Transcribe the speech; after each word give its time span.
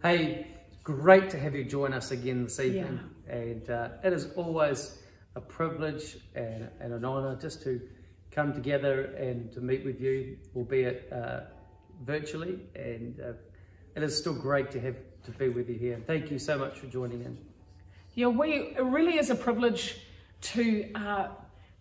Hey, 0.00 0.46
great 0.84 1.28
to 1.30 1.38
have 1.40 1.56
you 1.56 1.64
join 1.64 1.92
us 1.92 2.12
again 2.12 2.44
this 2.44 2.60
evening. 2.60 3.00
Yeah. 3.26 3.34
And 3.34 3.68
uh, 3.68 3.88
it 4.04 4.12
is 4.12 4.28
always 4.36 5.02
a 5.34 5.40
privilege 5.40 6.18
and, 6.36 6.68
and, 6.78 6.92
an 6.92 7.04
honour 7.04 7.34
just 7.34 7.64
to 7.64 7.80
come 8.30 8.52
together 8.52 9.06
and 9.16 9.50
to 9.50 9.60
meet 9.60 9.84
with 9.84 10.00
you, 10.00 10.38
albeit 10.54 11.12
uh, 11.12 11.40
virtually. 12.04 12.60
And 12.76 13.18
uh, 13.18 13.32
it 13.96 14.04
is 14.04 14.16
still 14.16 14.34
great 14.34 14.70
to 14.70 14.80
have 14.80 14.98
to 15.24 15.32
be 15.32 15.48
with 15.48 15.68
you 15.68 15.74
here. 15.74 16.00
Thank 16.06 16.30
you 16.30 16.38
so 16.38 16.56
much 16.56 16.78
for 16.78 16.86
joining 16.86 17.24
in. 17.24 17.36
Yeah, 18.14 18.28
we 18.28 18.52
it 18.52 18.84
really 18.84 19.18
is 19.18 19.30
a 19.30 19.34
privilege 19.34 19.96
to 20.42 20.92
uh, 20.94 21.28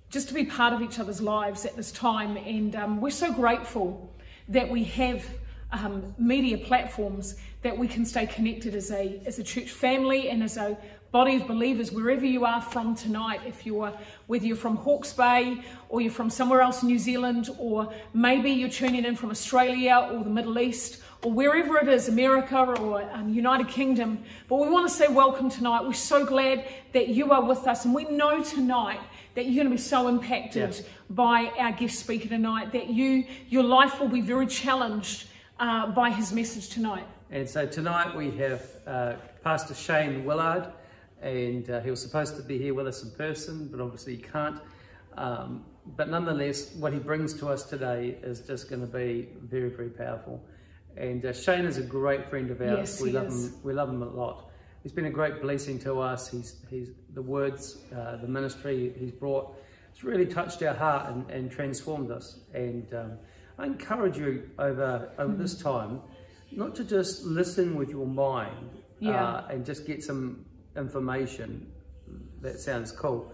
just 0.09 0.27
to 0.29 0.33
be 0.33 0.43
part 0.43 0.73
of 0.73 0.81
each 0.81 0.97
other's 0.97 1.21
lives 1.21 1.65
at 1.65 1.75
this 1.75 1.91
time, 1.91 2.35
and 2.35 2.75
um, 2.75 2.99
we're 2.99 3.11
so 3.11 3.31
grateful 3.31 4.11
that 4.47 4.67
we 4.67 4.85
have 4.85 5.23
um, 5.71 6.15
media 6.17 6.57
platforms 6.57 7.35
that 7.61 7.77
we 7.77 7.87
can 7.87 8.05
stay 8.05 8.25
connected 8.25 8.73
as 8.75 8.91
a 8.91 9.21
as 9.25 9.39
a 9.39 9.43
church 9.43 9.71
family 9.71 10.29
and 10.29 10.41
as 10.41 10.57
a 10.57 10.77
body 11.11 11.37
of 11.37 11.47
believers 11.47 11.91
wherever 11.91 12.25
you 12.25 12.45
are 12.45 12.61
from 12.61 12.95
tonight. 12.95 13.41
If 13.45 13.65
you're 13.65 13.93
whether 14.27 14.45
you're 14.45 14.55
from 14.55 14.77
Hawke's 14.77 15.13
Bay 15.13 15.61
or 15.89 16.01
you're 16.01 16.11
from 16.11 16.29
somewhere 16.29 16.61
else 16.61 16.81
in 16.81 16.87
New 16.87 16.99
Zealand 16.99 17.49
or 17.57 17.91
maybe 18.13 18.51
you're 18.51 18.69
tuning 18.69 19.05
in 19.05 19.15
from 19.15 19.31
Australia 19.31 20.09
or 20.11 20.23
the 20.23 20.29
Middle 20.29 20.59
East 20.59 21.01
or 21.23 21.31
wherever 21.31 21.77
it 21.77 21.87
is 21.87 22.09
America 22.09 22.57
or 22.57 23.01
um, 23.13 23.33
United 23.33 23.67
Kingdom. 23.67 24.23
But 24.47 24.57
we 24.57 24.69
want 24.69 24.87
to 24.87 24.93
say 24.93 25.07
welcome 25.07 25.49
tonight. 25.49 25.83
We're 25.83 25.93
so 25.93 26.25
glad 26.25 26.65
that 26.93 27.07
you 27.09 27.31
are 27.31 27.43
with 27.43 27.67
us 27.67 27.85
and 27.85 27.93
we 27.93 28.05
know 28.05 28.43
tonight 28.43 28.99
that 29.35 29.45
you're 29.45 29.63
going 29.63 29.67
to 29.67 29.71
be 29.71 29.81
so 29.81 30.07
impacted 30.07 30.75
yeah. 30.75 30.83
by 31.09 31.51
our 31.57 31.71
guest 31.71 31.99
speaker 31.99 32.27
tonight 32.27 32.71
that 32.71 32.89
you 32.89 33.25
your 33.49 33.63
life 33.63 33.99
will 33.99 34.07
be 34.07 34.21
very 34.21 34.47
challenged 34.47 35.27
uh, 35.59 35.87
by 35.87 36.09
his 36.09 36.31
message 36.31 36.69
tonight. 36.69 37.05
And 37.29 37.49
so 37.49 37.65
tonight 37.65 38.15
we 38.15 38.31
have 38.31 38.65
uh, 38.85 39.13
Pastor 39.43 39.73
Shane 39.73 40.23
Willard, 40.23 40.71
and 41.21 41.69
uh, 41.69 41.81
he 41.81 41.89
was 41.89 42.01
supposed 42.01 42.35
to 42.37 42.41
be 42.41 42.57
here 42.57 42.73
with 42.73 42.87
us 42.87 43.03
in 43.03 43.11
person, 43.11 43.67
but 43.71 43.81
obviously 43.81 44.15
he 44.15 44.21
can't. 44.21 44.59
Um, 45.17 45.65
but 45.95 46.09
nonetheless, 46.09 46.73
what 46.75 46.93
he 46.93 46.99
brings 46.99 47.33
to 47.35 47.47
us 47.47 47.63
today 47.63 48.17
is 48.21 48.41
just 48.41 48.69
going 48.69 48.81
to 48.81 48.87
be 48.87 49.29
very, 49.41 49.69
very 49.69 49.89
powerful. 49.89 50.43
And 50.95 51.25
uh, 51.25 51.33
Shane 51.33 51.65
is 51.65 51.77
a 51.77 51.83
great 51.83 52.25
friend 52.25 52.49
of 52.51 52.61
ours. 52.61 52.77
Yes, 52.77 53.01
we 53.01 53.11
love 53.11 53.27
is. 53.27 53.47
him. 53.47 53.63
We 53.63 53.73
love 53.73 53.89
him 53.89 54.01
a 54.01 54.09
lot. 54.09 54.49
He's 54.83 54.91
been 54.91 55.05
a 55.05 55.11
great 55.11 55.41
blessing 55.41 55.79
to 55.79 55.99
us. 55.99 56.29
He's, 56.29 56.55
he's 56.69 56.89
the 57.13 57.21
words, 57.21 57.77
uh, 57.95 58.17
the 58.17 58.27
ministry 58.27 58.93
he's 58.97 59.11
brought. 59.11 59.55
It's 59.91 60.03
really 60.03 60.25
touched 60.25 60.61
our 60.63 60.73
heart 60.73 61.11
and, 61.11 61.29
and 61.29 61.51
transformed 61.51 62.11
us. 62.11 62.39
And 62.53 62.93
um, 62.93 63.11
I 63.57 63.65
encourage 63.65 64.17
you 64.17 64.49
over, 64.59 65.11
over 65.17 65.33
mm. 65.33 65.37
this 65.37 65.59
time 65.59 66.01
not 66.51 66.75
to 66.75 66.83
just 66.83 67.23
listen 67.23 67.75
with 67.75 67.89
your 67.89 68.05
mind 68.05 68.69
yeah. 68.99 69.23
uh, 69.23 69.47
and 69.49 69.65
just 69.65 69.85
get 69.85 70.03
some 70.03 70.45
information 70.75 71.71
that 72.41 72.59
sounds 72.59 72.91
cool, 72.91 73.31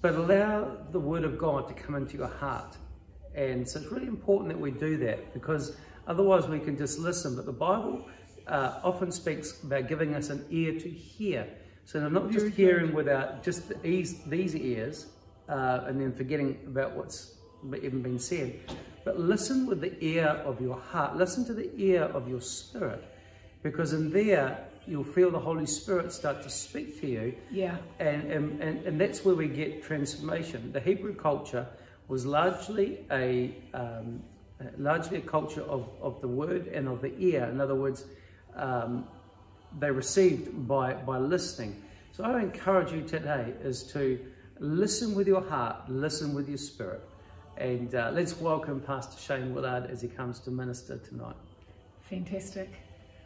but 0.00 0.14
allow 0.14 0.78
the 0.90 0.98
Word 0.98 1.24
of 1.24 1.38
God 1.38 1.68
to 1.68 1.74
come 1.74 1.94
into 1.94 2.16
your 2.16 2.26
heart. 2.26 2.76
And 3.34 3.68
so 3.68 3.80
it's 3.80 3.92
really 3.92 4.08
important 4.08 4.48
that 4.48 4.58
we 4.58 4.70
do 4.70 4.96
that 4.98 5.32
because 5.32 5.76
otherwise 6.06 6.48
we 6.48 6.58
can 6.58 6.76
just 6.76 6.98
listen. 6.98 7.36
But 7.36 7.46
the 7.46 7.52
Bible 7.52 8.08
uh, 8.46 8.80
often 8.82 9.12
speaks 9.12 9.62
about 9.62 9.88
giving 9.88 10.14
us 10.14 10.30
an 10.30 10.44
ear 10.50 10.78
to 10.80 10.88
hear. 10.88 11.46
So 11.84 12.08
not 12.08 12.30
just 12.30 12.48
hearing 12.48 12.92
without 12.92 13.42
just 13.42 13.82
these, 13.82 14.22
these 14.24 14.56
ears 14.56 15.06
uh, 15.48 15.84
and 15.86 16.00
then 16.00 16.12
forgetting 16.12 16.58
about 16.66 16.96
what's 16.96 17.36
even 17.82 18.02
been 18.02 18.18
said, 18.18 18.58
but 19.04 19.18
listen 19.18 19.66
with 19.66 19.80
the 19.80 19.92
ear 20.04 20.26
of 20.44 20.60
your 20.60 20.78
heart. 20.78 21.16
Listen 21.16 21.44
to 21.46 21.54
the 21.54 21.70
ear 21.76 22.04
of 22.04 22.28
your 22.28 22.40
spirit. 22.40 23.04
Because 23.62 23.92
in 23.92 24.10
there, 24.10 24.66
you'll 24.86 25.04
feel 25.04 25.30
the 25.30 25.38
Holy 25.38 25.66
Spirit 25.66 26.12
start 26.12 26.42
to 26.42 26.50
speak 26.50 27.00
to 27.00 27.06
you. 27.06 27.34
Yeah. 27.50 27.76
And, 27.98 28.30
and, 28.30 28.60
and, 28.62 28.86
and 28.86 29.00
that's 29.00 29.24
where 29.24 29.34
we 29.34 29.48
get 29.48 29.82
transformation. 29.82 30.72
The 30.72 30.80
Hebrew 30.80 31.14
culture 31.14 31.66
was 32.08 32.26
largely 32.26 33.06
a, 33.10 33.54
um, 33.72 34.22
largely 34.78 35.18
a 35.18 35.22
culture 35.22 35.62
of, 35.62 35.88
of 36.02 36.20
the 36.20 36.28
word 36.28 36.66
and 36.68 36.88
of 36.88 37.02
the 37.02 37.14
ear. 37.18 37.44
In 37.44 37.60
other 37.60 37.74
words, 37.74 38.04
um, 38.56 39.06
they 39.78 39.90
received 39.90 40.66
by, 40.66 40.94
by 40.94 41.18
listening. 41.18 41.82
So 42.12 42.24
I 42.24 42.40
encourage 42.40 42.92
you 42.92 43.02
today 43.02 43.54
is 43.62 43.84
to 43.92 44.18
listen 44.58 45.14
with 45.14 45.28
your 45.28 45.42
heart, 45.42 45.88
listen 45.88 46.34
with 46.34 46.48
your 46.48 46.58
spirit. 46.58 47.00
And 47.60 47.94
uh, 47.94 48.10
let's 48.14 48.40
welcome 48.40 48.80
Pastor 48.80 49.20
Shane 49.20 49.54
Willard 49.54 49.90
as 49.90 50.00
he 50.00 50.08
comes 50.08 50.38
to 50.40 50.50
minister 50.50 50.96
tonight. 50.96 51.36
Fantastic. 52.08 52.70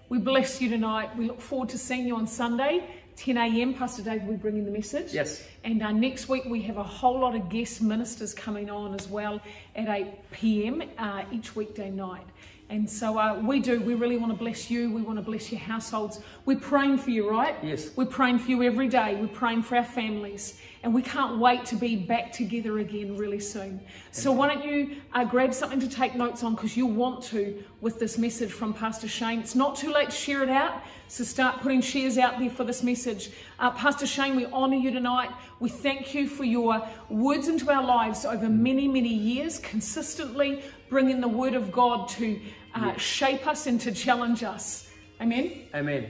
We 0.09 0.19
bless 0.19 0.61
you 0.61 0.69
tonight. 0.69 1.17
We 1.17 1.29
look 1.29 1.41
forward 1.41 1.69
to 1.69 1.79
seeing 1.79 2.05
you 2.05 2.17
on 2.17 2.27
Sunday, 2.27 2.85
10 3.15 3.37
a.m. 3.37 3.75
Pastor 3.75 4.03
David 4.03 4.27
will 4.27 4.37
bring 4.37 4.59
in 4.59 4.65
the 4.65 4.73
message. 4.73 5.15
Yes. 5.15 5.45
And 5.63 5.81
uh, 5.85 5.93
next 5.93 6.29
week 6.29 6.47
we 6.47 6.61
have 6.63 6.79
a 6.79 6.83
whole 6.83 7.21
lot 7.21 7.37
of 7.37 7.49
guest 7.49 7.81
ministers 7.81 8.35
coming 8.35 8.71
on 8.71 8.93
as 8.93 9.07
well 9.07 9.41
at 9.77 9.89
8 9.89 10.31
p.m. 10.33 10.83
Uh, 10.99 11.23
each 11.31 11.55
weekday 11.55 11.91
night. 11.91 12.27
And 12.71 12.89
so 12.89 13.19
uh, 13.19 13.39
we 13.41 13.61
do. 13.61 13.81
We 13.81 13.95
really 13.95 14.17
want 14.17 14.33
to 14.33 14.39
bless 14.39 14.71
you. 14.71 14.91
We 14.91 15.03
want 15.03 15.19
to 15.19 15.23
bless 15.23 15.53
your 15.53 15.61
households. 15.61 16.21
We're 16.47 16.59
praying 16.59 16.99
for 16.99 17.11
you, 17.11 17.31
right? 17.31 17.55
Yes. 17.63 17.91
We're 17.95 18.07
praying 18.07 18.39
for 18.39 18.51
you 18.51 18.63
every 18.63 18.89
day. 18.89 19.17
We're 19.21 19.29
praying 19.29 19.63
for 19.63 19.77
our 19.77 19.85
families. 19.85 20.59
And 20.83 20.93
we 20.93 21.03
can't 21.03 21.39
wait 21.39 21.65
to 21.67 21.77
be 21.77 21.97
back 21.97 22.33
together 22.33 22.79
again 22.79 23.17
really 23.17 23.41
soon. 23.41 23.81
So 24.13 24.33
why 24.33 24.49
don't 24.55 24.65
you 24.65 24.97
uh, 25.15 25.25
grab 25.25 25.55
something 25.55 25.81
to 25.81 25.89
take 25.89 26.15
notes 26.15 26.43
on 26.43 26.55
because 26.55 26.77
you'll 26.77 26.91
want 26.91 27.23
to 27.25 27.63
with 27.81 27.99
this 27.99 28.19
message 28.19 28.53
from 28.53 28.75
Pastor 28.75 29.09
Shane. 29.09 29.41
It's 29.41 29.55
not 29.55 29.77
too 29.77 29.93
late 29.93 30.11
to 30.11 30.17
share 30.17 30.43
it 30.43 30.51
out. 30.51 30.83
So 31.09 31.25
start 31.25 31.61
putting 31.61 31.81
shares 31.81 32.19
out 32.19 32.39
there 32.39 32.51
for 32.51 32.65
this 32.65 32.83
message. 32.83 33.31
Uh, 33.59 33.71
Pastor 33.71 34.07
Shane, 34.07 34.37
we 34.37 34.47
honour 34.47 34.77
you 34.77 34.91
tonight. 34.91 35.31
We 35.61 35.69
thank 35.71 36.15
you 36.15 36.27
for 36.27 36.45
your 36.45 36.87
words 37.09 37.49
into 37.49 37.71
our 37.71 37.85
lives 37.85 38.25
over 38.27 38.49
many, 38.49 38.89
many 38.89 39.15
years, 39.15 39.59
consistently 39.61 40.63
bringing 40.95 41.21
the 41.21 41.27
word 41.27 41.55
of 41.55 41.73
God 41.73 42.09
to 42.09 42.41
uh, 42.73 42.93
yes. 42.93 43.01
shape 43.01 43.49
us 43.49 43.67
and 43.67 43.81
to 43.81 43.91
challenge 43.91 44.45
us. 44.45 44.89
Amen. 45.21 45.63
Amen. 45.75 46.07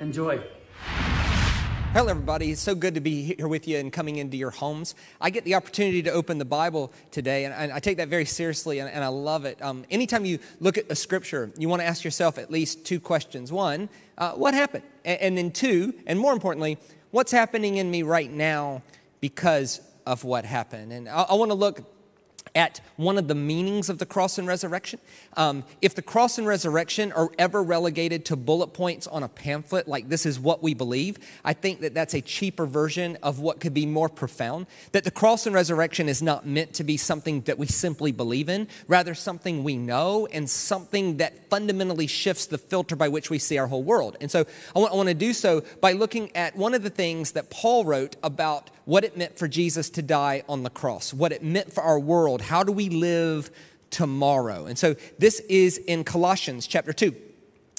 Enjoy. 0.00 0.42
Hello, 1.92 2.08
everybody. 2.08 2.50
It's 2.50 2.62
so 2.62 2.74
good 2.74 2.94
to 2.94 3.02
be 3.02 3.34
here 3.34 3.46
with 3.46 3.68
you 3.68 3.76
and 3.76 3.92
coming 3.92 4.16
into 4.16 4.38
your 4.38 4.48
homes. 4.48 4.94
I 5.20 5.28
get 5.28 5.44
the 5.44 5.54
opportunity 5.54 6.02
to 6.04 6.10
open 6.10 6.38
the 6.38 6.46
Bible 6.46 6.90
today, 7.10 7.44
and 7.44 7.70
I 7.70 7.78
take 7.80 7.98
that 7.98 8.08
very 8.08 8.24
seriously, 8.24 8.78
and, 8.78 9.04
I 9.04 9.08
love 9.08 9.44
it. 9.44 9.60
Um, 9.60 9.84
anytime 9.90 10.24
you 10.24 10.38
look 10.58 10.78
at 10.78 10.86
a 10.88 10.96
scripture, 10.96 11.52
you 11.58 11.68
want 11.68 11.82
to 11.82 11.86
ask 11.86 12.02
yourself 12.02 12.38
at 12.38 12.50
least 12.50 12.86
two 12.86 13.00
questions. 13.00 13.52
One, 13.52 13.90
uh, 14.16 14.32
what 14.32 14.54
happened? 14.54 14.84
And, 15.04 15.20
and 15.20 15.36
then 15.36 15.50
two, 15.50 15.92
and 16.06 16.18
more 16.18 16.32
importantly, 16.32 16.78
what's 17.10 17.30
happening 17.30 17.76
in 17.76 17.90
me 17.90 18.02
right 18.02 18.32
now 18.32 18.84
because 19.20 19.82
of 20.06 20.24
what 20.24 20.46
happened? 20.46 20.94
And 20.94 21.10
I, 21.10 21.24
I 21.24 21.34
want 21.34 21.50
to 21.50 21.54
look 21.54 21.93
at 22.54 22.80
one 22.96 23.18
of 23.18 23.26
the 23.28 23.34
meanings 23.34 23.88
of 23.88 23.98
the 23.98 24.06
cross 24.06 24.38
and 24.38 24.46
resurrection. 24.46 25.00
Um, 25.36 25.64
if 25.82 25.94
the 25.94 26.02
cross 26.02 26.38
and 26.38 26.46
resurrection 26.46 27.12
are 27.12 27.30
ever 27.38 27.62
relegated 27.62 28.24
to 28.26 28.36
bullet 28.36 28.68
points 28.68 29.06
on 29.06 29.22
a 29.22 29.28
pamphlet, 29.28 29.88
like 29.88 30.08
this 30.08 30.24
is 30.24 30.38
what 30.38 30.62
we 30.62 30.74
believe, 30.74 31.18
I 31.44 31.52
think 31.52 31.80
that 31.80 31.94
that's 31.94 32.14
a 32.14 32.20
cheaper 32.20 32.66
version 32.66 33.18
of 33.22 33.40
what 33.40 33.60
could 33.60 33.74
be 33.74 33.86
more 33.86 34.08
profound. 34.08 34.66
That 34.92 35.04
the 35.04 35.10
cross 35.10 35.46
and 35.46 35.54
resurrection 35.54 36.08
is 36.08 36.22
not 36.22 36.46
meant 36.46 36.74
to 36.74 36.84
be 36.84 36.96
something 36.96 37.40
that 37.42 37.58
we 37.58 37.66
simply 37.66 38.12
believe 38.12 38.48
in, 38.48 38.68
rather, 38.86 39.14
something 39.14 39.64
we 39.64 39.76
know 39.76 40.26
and 40.32 40.48
something 40.48 41.16
that 41.16 41.50
fundamentally 41.50 42.06
shifts 42.06 42.46
the 42.46 42.58
filter 42.58 42.94
by 42.94 43.08
which 43.08 43.30
we 43.30 43.38
see 43.38 43.58
our 43.58 43.66
whole 43.66 43.82
world. 43.82 44.16
And 44.20 44.30
so 44.30 44.44
I 44.74 44.78
want, 44.78 44.92
I 44.92 44.96
want 44.96 45.08
to 45.08 45.14
do 45.14 45.32
so 45.32 45.62
by 45.80 45.92
looking 45.92 46.34
at 46.36 46.54
one 46.56 46.74
of 46.74 46.82
the 46.82 46.90
things 46.90 47.32
that 47.32 47.50
Paul 47.50 47.84
wrote 47.84 48.16
about 48.22 48.70
what 48.84 49.02
it 49.04 49.16
meant 49.16 49.38
for 49.38 49.48
Jesus 49.48 49.88
to 49.90 50.02
die 50.02 50.42
on 50.48 50.62
the 50.62 50.70
cross, 50.70 51.14
what 51.14 51.32
it 51.32 51.42
meant 51.42 51.72
for 51.72 51.82
our 51.82 51.98
world. 51.98 52.42
How 52.44 52.62
do 52.62 52.72
we 52.72 52.88
live 52.88 53.50
tomorrow? 53.90 54.66
And 54.66 54.78
so 54.78 54.94
this 55.18 55.40
is 55.40 55.78
in 55.78 56.04
Colossians 56.04 56.66
chapter 56.66 56.92
2. 56.92 57.14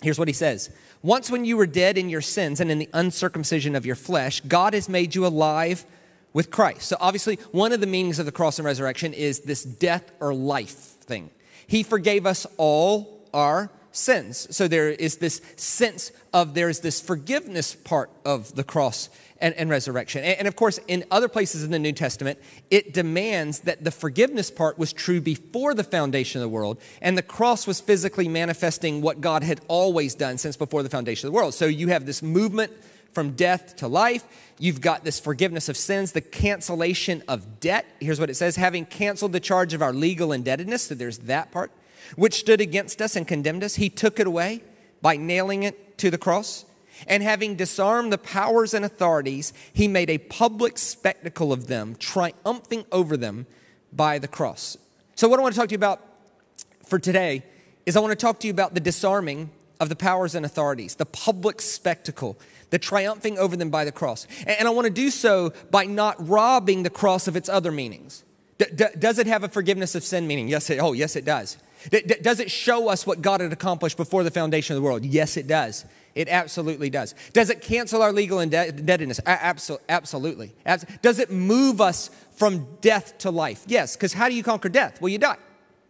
Here's 0.01 0.19
what 0.19 0.27
he 0.27 0.33
says 0.33 0.69
Once 1.01 1.29
when 1.29 1.45
you 1.45 1.57
were 1.57 1.65
dead 1.65 1.97
in 1.97 2.09
your 2.09 2.21
sins 2.21 2.59
and 2.59 2.69
in 2.69 2.79
the 2.79 2.89
uncircumcision 2.93 3.75
of 3.75 3.85
your 3.85 3.95
flesh, 3.95 4.41
God 4.41 4.73
has 4.73 4.89
made 4.89 5.15
you 5.15 5.25
alive 5.25 5.85
with 6.33 6.51
Christ. 6.51 6.89
So 6.89 6.97
obviously, 6.99 7.37
one 7.51 7.71
of 7.71 7.79
the 7.79 7.87
meanings 7.87 8.19
of 8.19 8.25
the 8.25 8.31
cross 8.31 8.59
and 8.59 8.65
resurrection 8.65 9.13
is 9.13 9.41
this 9.41 9.63
death 9.63 10.11
or 10.19 10.33
life 10.33 10.69
thing. 10.69 11.29
He 11.67 11.81
forgave 11.81 12.25
us 12.25 12.45
all 12.57 13.25
our 13.33 13.71
sins. 13.91 14.53
So 14.55 14.67
there 14.67 14.89
is 14.89 15.17
this 15.17 15.41
sense 15.55 16.11
of 16.33 16.53
there's 16.53 16.81
this 16.81 16.99
forgiveness 17.01 17.75
part 17.75 18.09
of 18.25 18.53
the 18.55 18.63
cross 18.63 19.09
and, 19.39 19.53
and 19.55 19.69
resurrection. 19.69 20.23
And, 20.23 20.39
and, 20.39 20.47
of 20.47 20.55
course, 20.55 20.79
in 20.87 21.03
other 21.11 21.27
places 21.27 21.63
in 21.63 21.71
the 21.71 21.79
New 21.79 21.91
Testament, 21.91 22.39
it 22.71 22.93
demands 22.93 23.61
that 23.61 23.83
the 23.83 23.91
forgiveness 23.91 24.49
part 24.49 24.79
was 24.79 24.93
true 24.93 25.21
before 25.21 25.73
the 25.73 25.83
foundation 25.83 26.41
of 26.41 26.43
the 26.43 26.49
world, 26.49 26.79
and 27.01 27.17
the 27.17 27.23
cross 27.23 27.67
was 27.67 27.81
physically 27.81 28.27
manifesting 28.27 29.01
what 29.01 29.21
God 29.21 29.43
had 29.43 29.61
always 29.67 30.15
done 30.15 30.37
since 30.37 30.55
before 30.55 30.83
the 30.83 30.89
foundation 30.89 31.27
of 31.27 31.33
the 31.33 31.35
world. 31.35 31.53
So 31.53 31.65
you 31.65 31.89
have 31.89 32.05
this 32.05 32.21
movement 32.21 32.71
from 33.15 33.31
death 33.31 33.77
to 33.77 33.87
life. 33.87 34.25
You've 34.59 34.81
got 34.81 35.03
this 35.03 35.19
forgiveness 35.19 35.69
of 35.69 35.77
sins, 35.77 36.11
the 36.11 36.21
cancellation 36.21 37.23
of 37.27 37.59
debt. 37.59 37.85
Here's 37.99 38.19
what 38.19 38.29
it 38.29 38.35
says 38.35 38.57
having 38.57 38.85
canceled 38.85 39.31
the 39.31 39.39
charge 39.39 39.73
of 39.73 39.81
our 39.81 39.93
legal 39.93 40.31
indebtedness, 40.31 40.83
so 40.83 40.95
there's 40.95 41.19
that 41.19 41.51
part, 41.51 41.71
which 42.15 42.35
stood 42.35 42.61
against 42.61 43.01
us 43.01 43.15
and 43.15 43.27
condemned 43.27 43.63
us, 43.63 43.75
he 43.75 43.89
took 43.89 44.19
it 44.19 44.27
away 44.27 44.61
by 45.01 45.17
nailing 45.17 45.63
it 45.63 45.97
to 45.97 46.11
the 46.11 46.17
cross. 46.17 46.65
And 47.07 47.21
having 47.21 47.55
disarmed 47.55 48.11
the 48.11 48.17
powers 48.17 48.73
and 48.73 48.85
authorities, 48.85 49.53
he 49.73 49.87
made 49.87 50.09
a 50.09 50.17
public 50.17 50.77
spectacle 50.77 51.51
of 51.51 51.67
them, 51.67 51.95
triumphing 51.99 52.85
over 52.91 53.17
them 53.17 53.47
by 53.91 54.19
the 54.19 54.27
cross. 54.27 54.77
So, 55.15 55.27
what 55.27 55.39
I 55.39 55.43
want 55.43 55.55
to 55.55 55.59
talk 55.59 55.69
to 55.69 55.73
you 55.73 55.77
about 55.77 56.01
for 56.85 56.99
today 56.99 57.43
is 57.85 57.95
I 57.95 57.99
want 57.99 58.11
to 58.11 58.15
talk 58.15 58.39
to 58.41 58.47
you 58.47 58.53
about 58.53 58.73
the 58.73 58.79
disarming 58.79 59.49
of 59.79 59.89
the 59.89 59.95
powers 59.95 60.35
and 60.35 60.45
authorities, 60.45 60.95
the 60.95 61.05
public 61.05 61.61
spectacle, 61.61 62.37
the 62.69 62.79
triumphing 62.79 63.37
over 63.37 63.55
them 63.55 63.69
by 63.69 63.85
the 63.85 63.91
cross. 63.91 64.27
And 64.45 64.67
I 64.67 64.71
want 64.71 64.85
to 64.85 64.93
do 64.93 65.09
so 65.09 65.53
by 65.71 65.85
not 65.85 66.15
robbing 66.27 66.83
the 66.83 66.89
cross 66.89 67.27
of 67.27 67.35
its 67.35 67.49
other 67.49 67.71
meanings. 67.71 68.23
Does 68.57 69.19
it 69.19 69.27
have 69.27 69.43
a 69.43 69.49
forgiveness 69.49 69.95
of 69.95 70.03
sin 70.03 70.27
meaning? 70.27 70.47
Yes, 70.47 70.69
it, 70.69 70.79
oh, 70.79 70.93
yes, 70.93 71.15
it 71.15 71.25
does. 71.25 71.57
Does 72.21 72.39
it 72.39 72.49
show 72.49 72.89
us 72.89 73.05
what 73.05 73.21
God 73.21 73.41
had 73.41 73.51
accomplished 73.51 73.97
before 73.97 74.23
the 74.23 74.31
foundation 74.31 74.75
of 74.75 74.81
the 74.81 74.85
world? 74.85 75.03
Yes, 75.05 75.37
it 75.37 75.45
does. 75.45 75.85
It 76.15 76.29
absolutely 76.29 76.89
does. 76.89 77.13
Does 77.33 77.49
it 77.49 77.61
cancel 77.61 78.01
our 78.01 78.13
legal 78.13 78.39
indebtedness? 78.39 79.19
Absolutely. 79.25 80.55
Does 81.01 81.19
it 81.19 81.29
move 81.29 81.81
us 81.81 82.09
from 82.35 82.67
death 82.79 83.17
to 83.19 83.31
life? 83.31 83.63
Yes, 83.67 83.97
because 83.97 84.13
how 84.13 84.29
do 84.29 84.35
you 84.35 84.41
conquer 84.41 84.69
death? 84.69 85.01
Well, 85.01 85.09
you 85.09 85.17
die. 85.17 85.37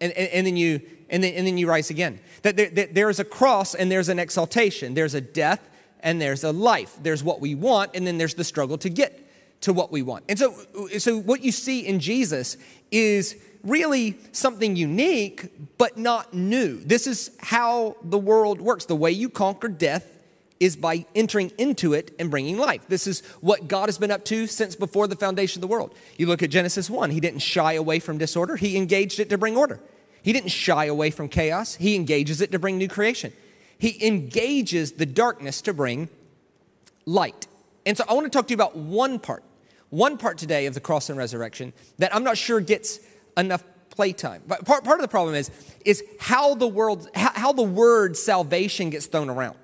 And, 0.02 0.12
and, 0.14 0.30
and, 0.30 0.48
then 0.48 0.58
you 0.58 0.82
and 1.10 1.24
then, 1.24 1.34
and 1.36 1.48
then 1.48 1.58
you 1.58 1.70
rise 1.70 1.90
again. 1.92 2.20
That 2.42 2.58
there, 2.58 2.70
that 2.72 2.96
there 2.96 3.10
is 3.10 3.20
a 3.20 3.24
cross 3.24 3.76
and 3.76 3.92
there's 3.92 4.10
an 4.10 4.20
exaltation. 4.20 4.96
There's 4.96 5.14
a 5.14 5.22
death 5.22 5.70
and 6.02 6.20
there's 6.20 6.44
a 6.44 6.52
life. 6.52 6.98
There's 7.02 7.24
what 7.24 7.40
we 7.40 7.56
want, 7.56 7.92
and 7.94 8.06
then 8.06 8.18
there's 8.18 8.34
the 8.34 8.44
struggle 8.44 8.78
to 8.80 8.90
get 8.90 9.22
to 9.62 9.74
what 9.74 9.92
we 9.92 10.02
want. 10.02 10.26
And 10.28 10.38
so, 10.38 10.56
so 10.98 11.18
what 11.18 11.44
you 11.44 11.52
see 11.52 11.86
in 11.86 12.00
Jesus 12.00 12.58
is 12.92 13.36
really 13.64 14.18
something 14.32 14.76
unique, 14.76 15.78
but 15.78 15.98
not 15.98 16.34
new. 16.34 16.80
This 16.80 17.08
is 17.08 17.32
how 17.40 17.96
the 18.04 18.18
world 18.18 18.62
works. 18.62 18.86
The 18.86 18.96
way 18.96 19.12
you 19.12 19.30
conquer 19.30 19.68
death 19.68 20.15
is 20.60 20.76
by 20.76 21.06
entering 21.14 21.52
into 21.58 21.94
it 21.94 22.16
and 22.18 22.32
bringing 22.32 22.58
life. 22.58 22.88
This 22.88 23.08
is 23.08 23.22
what 23.42 23.68
God 23.68 23.88
has 23.88 23.98
been 23.98 24.12
up 24.12 24.24
to 24.26 24.48
since 24.48 24.76
before 24.76 25.08
the 25.08 25.16
foundation 25.16 25.60
of 25.60 25.62
the 25.62 25.72
world. 25.72 25.94
You 26.18 26.28
look 26.28 26.42
at 26.42 26.50
Genesis 26.50 26.90
1, 26.90 27.12
he 27.12 27.20
didn't 27.20 27.40
shy 27.40 27.74
away 27.74 28.00
from 28.00 28.18
disorder, 28.18 28.56
he 28.56 28.78
engaged 28.78 29.20
it 29.20 29.30
to 29.30 29.38
bring 29.38 29.58
order. 29.58 29.80
He 30.22 30.34
didn't 30.34 30.50
shy 30.50 30.86
away 30.86 31.12
from 31.12 31.30
chaos, 31.30 31.76
he 31.76 31.96
engages 31.96 32.42
it 32.42 32.52
to 32.52 32.60
bring 32.60 32.78
new 32.78 32.88
creation. 32.88 33.34
He 33.78 34.06
engages 34.06 34.94
the 34.94 35.06
darkness 35.06 35.62
to 35.64 35.74
bring 35.74 36.10
light. 37.06 37.48
And 37.86 37.98
so 37.98 38.06
I 38.08 38.14
want 38.14 38.26
to 38.26 38.30
talk 38.30 38.48
to 38.48 38.52
you 38.52 38.56
about 38.56 38.76
one 38.76 39.20
part, 39.20 39.44
one 39.90 40.18
part 40.18 40.38
today 40.38 40.66
of 40.66 40.74
the 40.74 40.80
cross 40.80 41.10
and 41.10 41.18
resurrection 41.18 41.74
that 42.00 42.16
I'm 42.16 42.24
not 42.24 42.38
sure 42.38 42.62
gets 42.62 43.00
enough 43.38 43.64
playtime. 43.90 44.42
But 44.48 44.66
part, 44.66 44.84
part 44.84 45.00
of 45.00 45.04
the 45.04 45.10
problem 45.10 45.36
is, 45.36 45.52
is 45.84 46.04
how 46.20 46.56
the 46.56 46.68
world, 46.68 47.10
how, 47.14 47.32
how 47.34 47.54
the 47.54 47.64
word 47.64 48.18
salvation 48.18 48.90
gets 48.90 49.06
thrown 49.08 49.30
around. 49.30 49.58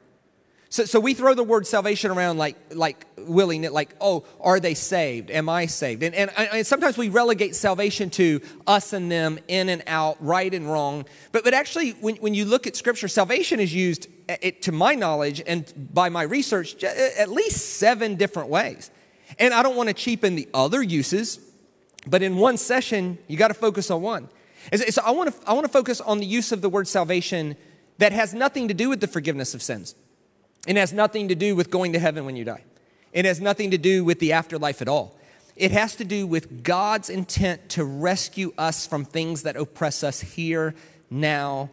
So, 0.72 0.86
so 0.86 1.02
we 1.02 1.14
throw 1.14 1.34
the 1.34 1.44
word 1.44 1.68
salvation 1.68 2.12
around 2.12 2.38
like, 2.38 2.56
like 2.74 3.06
willing 3.18 3.66
it, 3.66 3.74
like, 3.74 3.94
oh, 4.00 4.24
are 4.40 4.58
they 4.58 4.74
saved? 4.74 5.30
Am 5.30 5.50
I 5.50 5.66
saved? 5.66 6.02
And, 6.02 6.16
and, 6.16 6.32
and 6.38 6.66
sometimes 6.66 6.98
we 6.98 7.10
relegate 7.10 7.58
salvation 7.58 8.10
to 8.12 8.40
us 8.66 8.94
and 8.94 9.12
them, 9.12 9.38
in 9.50 9.68
and 9.68 9.84
out, 9.86 10.16
right 10.22 10.52
and 10.54 10.72
wrong. 10.72 11.04
But, 11.34 11.44
but 11.44 11.54
actually, 11.54 11.92
when, 12.00 12.16
when 12.16 12.34
you 12.34 12.46
look 12.46 12.68
at 12.68 12.78
scripture, 12.78 13.10
salvation 13.10 13.60
is 13.60 13.76
used, 13.76 14.08
it, 14.30 14.62
to 14.62 14.72
my 14.72 14.96
knowledge 14.96 15.44
and 15.46 15.74
by 15.94 16.08
my 16.08 16.24
research, 16.24 16.82
at 16.86 17.30
least 17.30 17.76
seven 17.76 18.16
different 18.16 18.48
ways. 18.48 18.92
And 19.40 19.54
I 19.54 19.64
don't 19.64 19.76
want 19.76 19.90
to 19.90 19.94
cheapen 19.94 20.36
the 20.36 20.48
other 20.54 20.82
uses, 20.82 21.42
but 22.08 22.22
in 22.22 22.38
one 22.38 22.56
session, 22.56 23.18
you 23.28 23.36
got 23.36 23.50
to 23.50 23.54
focus 23.54 23.92
on 23.92 24.02
one. 24.02 24.30
So 24.74 25.02
I 25.06 25.12
want 25.12 25.36
to, 25.36 25.50
I 25.50 25.52
want 25.52 25.66
to 25.66 25.72
focus 25.72 26.00
on 26.00 26.20
the 26.20 26.26
use 26.26 26.54
of 26.54 26.62
the 26.62 26.70
word 26.70 26.88
salvation 26.88 27.58
that 27.98 28.14
has 28.14 28.34
nothing 28.34 28.70
to 28.70 28.74
do 28.74 28.88
with 28.88 29.02
the 29.02 29.08
forgiveness 29.08 29.54
of 29.54 29.62
sins. 29.62 29.96
It 30.68 30.76
has 30.76 30.94
nothing 30.94 31.28
to 31.30 31.36
do 31.36 31.56
with 31.56 31.72
going 31.72 31.94
to 31.94 32.00
heaven 32.00 32.26
when 32.26 32.36
you 32.36 32.46
die. 32.46 32.64
It 33.14 33.26
has 33.26 33.42
nothing 33.42 33.72
to 33.72 33.78
do 33.78 34.06
with 34.06 34.20
the 34.20 34.34
afterlife 34.34 34.82
at 34.82 34.88
all. 34.88 35.18
It 35.56 35.72
has 35.72 35.96
to 35.98 36.06
do 36.06 36.26
with 36.26 36.64
God's 36.64 37.10
intent 37.10 37.70
to 37.70 37.84
rescue 37.84 38.54
us 38.58 38.88
from 38.88 39.06
things 39.06 39.44
that 39.44 39.56
oppress 39.56 40.04
us 40.04 40.22
here, 40.22 40.74
now, 41.10 41.70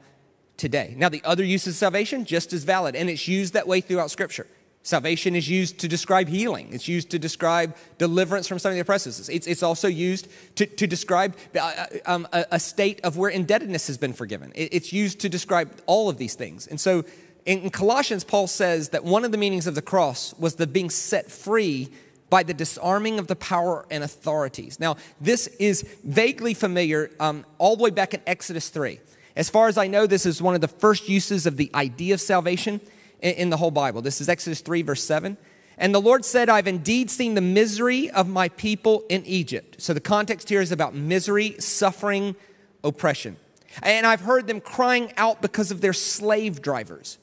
today. 0.56 0.94
Now, 0.96 1.08
the 1.08 1.22
other 1.24 1.44
use 1.44 1.66
of 1.66 1.74
salvation, 1.74 2.24
just 2.24 2.52
as 2.52 2.64
valid, 2.64 2.96
and 2.96 3.08
it's 3.08 3.28
used 3.28 3.54
that 3.54 3.66
way 3.66 3.80
throughout 3.80 4.10
Scripture. 4.10 4.46
Salvation 4.82 5.34
is 5.36 5.48
used 5.48 5.78
to 5.80 5.88
describe 5.88 6.28
healing. 6.28 6.68
It's 6.72 6.88
used 6.88 7.10
to 7.10 7.18
describe 7.18 7.76
deliverance 7.98 8.48
from 8.48 8.58
something 8.58 8.78
that 8.78 8.82
oppresses 8.82 9.20
us. 9.20 9.28
It's, 9.28 9.46
it's 9.46 9.62
also 9.62 9.86
used 9.86 10.28
to, 10.56 10.66
to 10.66 10.86
describe 10.86 11.36
uh, 11.54 11.58
uh, 11.58 11.86
um, 12.06 12.28
a, 12.32 12.46
a, 12.52 12.60
state 12.60 13.00
of 13.02 13.16
where 13.16 13.28
indebtedness 13.28 13.86
has 13.88 13.98
been 13.98 14.12
forgiven. 14.14 14.52
It, 14.54 14.72
it's 14.72 14.92
used 14.92 15.20
to 15.20 15.28
describe 15.28 15.70
all 15.86 16.08
of 16.08 16.16
these 16.16 16.34
things. 16.34 16.66
And 16.66 16.80
so 16.80 17.04
in 17.48 17.70
Colossians, 17.70 18.24
Paul 18.24 18.46
says 18.46 18.90
that 18.90 19.04
one 19.04 19.24
of 19.24 19.32
the 19.32 19.38
meanings 19.38 19.66
of 19.66 19.74
the 19.74 19.80
cross 19.80 20.34
was 20.38 20.56
the 20.56 20.66
being 20.66 20.90
set 20.90 21.30
free 21.30 21.88
by 22.28 22.42
the 22.42 22.52
disarming 22.52 23.18
of 23.18 23.26
the 23.26 23.36
power 23.36 23.86
and 23.90 24.04
authorities. 24.04 24.78
Now, 24.78 24.96
this 25.18 25.46
is 25.58 25.80
vaguely 26.04 26.52
familiar 26.52 27.10
um, 27.18 27.46
all 27.56 27.74
the 27.74 27.84
way 27.84 27.88
back 27.88 28.12
in 28.12 28.20
Exodus 28.26 28.68
3. 28.68 29.00
As 29.34 29.48
far 29.48 29.66
as 29.66 29.78
I 29.78 29.86
know, 29.86 30.06
this 30.06 30.26
is 30.26 30.42
one 30.42 30.54
of 30.54 30.60
the 30.60 30.68
first 30.68 31.08
uses 31.08 31.46
of 31.46 31.56
the 31.56 31.70
idea 31.74 32.12
of 32.12 32.20
salvation 32.20 32.82
in, 33.22 33.34
in 33.36 33.50
the 33.50 33.56
whole 33.56 33.70
Bible. 33.70 34.02
This 34.02 34.20
is 34.20 34.28
Exodus 34.28 34.60
3, 34.60 34.82
verse 34.82 35.02
7. 35.02 35.38
And 35.78 35.94
the 35.94 36.02
Lord 36.02 36.26
said, 36.26 36.50
I've 36.50 36.66
indeed 36.66 37.10
seen 37.10 37.32
the 37.32 37.40
misery 37.40 38.10
of 38.10 38.28
my 38.28 38.50
people 38.50 39.04
in 39.08 39.24
Egypt. 39.24 39.80
So 39.80 39.94
the 39.94 40.00
context 40.00 40.50
here 40.50 40.60
is 40.60 40.70
about 40.70 40.94
misery, 40.94 41.56
suffering, 41.60 42.36
oppression. 42.84 43.38
And 43.82 44.06
I've 44.06 44.20
heard 44.20 44.46
them 44.46 44.60
crying 44.60 45.14
out 45.16 45.40
because 45.40 45.70
of 45.70 45.80
their 45.80 45.94
slave 45.94 46.60
drivers 46.60 47.16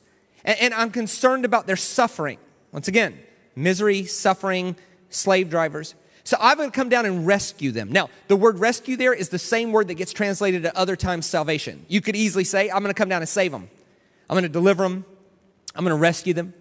and, 0.46 0.58
and 0.62 0.74
I'm 0.74 0.92
concerned 0.92 1.44
about 1.44 1.68
their 1.68 1.76
suffering. 1.76 2.38
Once 2.72 2.88
again, 2.88 3.20
misery, 3.56 4.06
suffering, 4.06 4.76
slave 5.10 5.50
drivers. 5.50 5.96
So 6.24 6.38
I'm 6.40 6.58
going 6.58 6.72
to 6.72 6.76
come 6.76 6.90
down 6.90 7.06
and 7.06 7.28
rescue 7.28 7.72
them. 7.72 7.92
Now, 7.92 8.10
the 8.28 8.36
word 8.36 8.60
rescue 8.60 8.98
there 8.98 9.14
is 9.14 9.30
the 9.30 9.40
same 9.40 9.72
word 9.72 9.90
that 9.90 9.94
gets 9.96 10.12
translated 10.12 10.66
at 10.66 10.76
other 10.76 10.96
times 10.96 11.26
salvation. 11.26 11.86
You 11.88 12.02
could 12.02 12.16
easily 12.16 12.44
say, 12.44 12.70
I'm 12.70 12.82
going 12.82 12.94
to 12.94 12.98
come 12.98 13.10
down 13.10 13.22
and 13.22 13.30
save 13.30 13.52
them. 13.52 13.70
I'm 14.30 14.34
going 14.34 14.44
to 14.44 14.50
deliver 14.50 14.84
them. 14.84 15.06
I'm 15.76 15.84
going 15.84 15.96
to 15.96 16.02
rescue 16.02 16.34
them. 16.34 16.54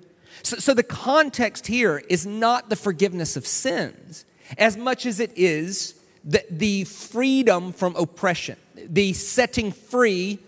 So, 0.43 0.57
so 0.57 0.75
the 0.75 0.83
context 0.83 1.67
here 1.67 2.03
is 2.11 2.27
not 2.27 2.69
the 2.69 2.77
forgiveness 2.77 3.37
of 3.37 3.47
sins 3.47 4.27
as 4.59 4.77
much 4.77 5.07
as 5.07 5.21
it 5.21 5.33
is 5.37 5.95
the, 6.25 6.45
the 6.51 6.85
freedom 6.85 7.73
from 7.73 7.97
oppression, 7.97 8.57
the 8.75 9.13
setting 9.15 9.73
free 9.73 10.39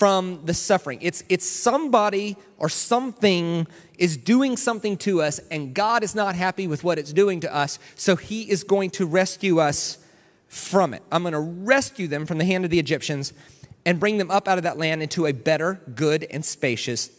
from 0.00 0.40
the 0.46 0.54
suffering. 0.54 0.98
It's, 1.02 1.22
it's 1.28 1.46
somebody 1.46 2.38
or 2.56 2.70
something 2.70 3.66
is 3.98 4.16
doing 4.16 4.56
something 4.56 4.96
to 4.96 5.20
us, 5.20 5.38
and 5.50 5.74
God 5.74 6.02
is 6.02 6.14
not 6.14 6.34
happy 6.34 6.66
with 6.66 6.82
what 6.82 6.98
it's 6.98 7.12
doing 7.12 7.38
to 7.40 7.54
us, 7.54 7.78
so 7.96 8.16
He 8.16 8.50
is 8.50 8.64
going 8.64 8.88
to 8.92 9.04
rescue 9.04 9.58
us 9.58 9.98
from 10.48 10.94
it. 10.94 11.02
I'm 11.12 11.20
going 11.22 11.34
to 11.34 11.38
rescue 11.38 12.08
them 12.08 12.24
from 12.24 12.38
the 12.38 12.46
hand 12.46 12.64
of 12.64 12.70
the 12.70 12.78
Egyptians 12.78 13.34
and 13.84 14.00
bring 14.00 14.16
them 14.16 14.30
up 14.30 14.48
out 14.48 14.56
of 14.56 14.64
that 14.64 14.78
land 14.78 15.02
into 15.02 15.26
a 15.26 15.34
better, 15.34 15.82
good, 15.94 16.26
and 16.30 16.42
spacious 16.46 17.10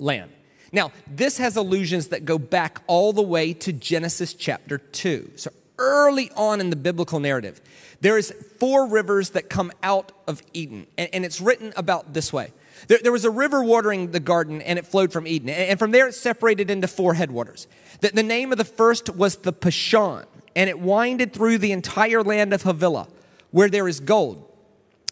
land. 0.00 0.32
Now, 0.72 0.90
this 1.06 1.38
has 1.38 1.54
allusions 1.54 2.08
that 2.08 2.24
go 2.24 2.36
back 2.36 2.82
all 2.88 3.12
the 3.12 3.22
way 3.22 3.52
to 3.52 3.72
Genesis 3.72 4.34
chapter 4.34 4.78
2. 4.78 5.34
So 5.36 5.52
early 5.82 6.30
on 6.36 6.60
in 6.60 6.70
the 6.70 6.76
biblical 6.76 7.18
narrative. 7.18 7.60
There 8.00 8.16
is 8.16 8.32
four 8.58 8.86
rivers 8.86 9.30
that 9.30 9.50
come 9.50 9.72
out 9.82 10.12
of 10.28 10.40
Eden, 10.52 10.86
and, 10.96 11.10
and 11.12 11.24
it's 11.24 11.40
written 11.40 11.72
about 11.76 12.14
this 12.14 12.32
way. 12.32 12.52
There, 12.86 12.98
there, 13.02 13.12
was 13.12 13.24
a 13.24 13.30
river 13.30 13.62
watering 13.62 14.12
the 14.12 14.20
garden, 14.20 14.62
and 14.62 14.78
it 14.78 14.86
flowed 14.86 15.12
from 15.12 15.26
Eden, 15.26 15.48
and, 15.50 15.70
and 15.70 15.78
from 15.78 15.90
there 15.90 16.06
it 16.08 16.14
separated 16.14 16.70
into 16.70 16.88
four 16.88 17.14
headwaters. 17.14 17.66
The, 18.00 18.08
the 18.08 18.22
name 18.22 18.52
of 18.52 18.58
the 18.58 18.64
first 18.64 19.10
was 19.10 19.36
the 19.36 19.52
Pishon, 19.52 20.24
and 20.54 20.70
it 20.70 20.78
winded 20.78 21.32
through 21.32 21.58
the 21.58 21.72
entire 21.72 22.22
land 22.22 22.52
of 22.52 22.62
Havilah, 22.62 23.08
where 23.50 23.68
there 23.68 23.88
is 23.88 24.00
gold, 24.00 24.48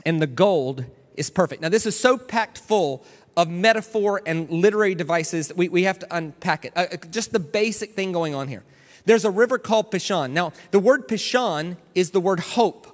and 0.07 0.23
the 0.23 0.27
gold 0.27 0.85
is 1.17 1.31
perfect. 1.31 1.63
Now, 1.63 1.69
this 1.69 1.87
is 1.87 1.99
so 1.99 2.17
packed 2.17 2.59
full 2.59 3.05
of 3.37 3.49
metaphor 3.49 4.23
and 4.27 4.51
literary 4.51 4.95
devices 4.95 5.49
that 5.49 5.57
we, 5.57 5.69
we 5.69 5.85
have 5.85 5.99
to 6.01 6.17
unpack 6.17 6.65
it. 6.65 6.73
Uh, 6.77 6.87
uh 6.93 6.97
just 7.11 7.33
the 7.33 7.41
basic 7.41 7.95
thing 7.95 8.13
going 8.13 8.35
on 8.35 8.49
here. 8.49 8.65
There's 9.05 9.25
a 9.25 9.31
river 9.31 9.59
called 9.59 9.91
Pishon. 9.91 10.31
Now, 10.31 10.53
the 10.71 10.79
word 10.79 11.09
Pishon 11.09 11.77
is 11.95 12.11
the 12.11 12.21
word 12.21 12.41
hope. 12.41 12.87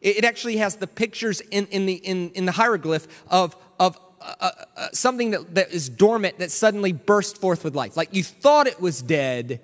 It, 0.00 0.24
actually 0.24 0.56
has 0.56 0.76
the 0.76 0.88
pictures 0.88 1.40
in, 1.40 1.66
in, 1.66 1.86
the, 1.86 1.94
in, 1.94 2.30
in 2.30 2.44
the 2.44 2.52
hieroglyph 2.52 3.06
of, 3.30 3.56
of 3.78 3.96
uh, 4.20 4.34
uh, 4.40 4.50
uh, 4.76 4.88
something 4.92 5.30
that, 5.30 5.54
that 5.54 5.70
is 5.70 5.88
dormant 5.88 6.38
that 6.40 6.50
suddenly 6.50 6.92
burst 6.92 7.38
forth 7.38 7.62
with 7.62 7.76
life. 7.76 7.96
Like 7.96 8.12
you 8.12 8.24
thought 8.24 8.66
it 8.66 8.80
was 8.80 9.00
dead, 9.00 9.60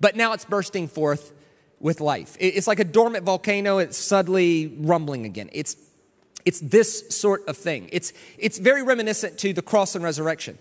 but 0.00 0.16
now 0.16 0.32
it's 0.32 0.46
bursting 0.46 0.88
forth 0.88 1.34
with 1.78 2.00
life. 2.00 2.36
it's 2.38 2.66
like 2.66 2.78
a 2.78 2.84
dormant 2.84 3.24
volcano, 3.24 3.78
it's 3.78 3.98
suddenly 3.98 4.74
rumbling 4.78 5.26
again. 5.26 5.50
It's, 5.52 5.76
it's 6.44 6.60
this 6.60 7.08
sort 7.08 7.46
of 7.48 7.56
thing. 7.56 7.88
It's, 7.92 8.12
it's 8.38 8.56
very 8.56 8.82
reminiscent 8.82 9.36
to 9.38 9.52
the 9.52 9.62
cross 9.62 9.94
and 9.94 10.04
resurrection. 10.04 10.58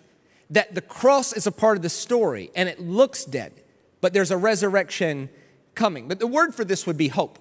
That 0.49 0.75
the 0.75 0.81
cross 0.81 1.31
is 1.31 1.47
a 1.47 1.51
part 1.51 1.77
of 1.77 1.83
the 1.83 1.89
story 1.89 2.51
and 2.55 2.67
it 2.67 2.79
looks 2.81 3.23
dead 3.23 3.53
but 4.01 4.13
there's 4.13 4.31
a 4.31 4.37
resurrection 4.37 5.29
coming. 5.75 6.07
But 6.07 6.19
the 6.19 6.27
word 6.27 6.53
for 6.53 6.65
this 6.65 6.85
would 6.85 6.97
be 6.97 7.07
hope. 7.07 7.39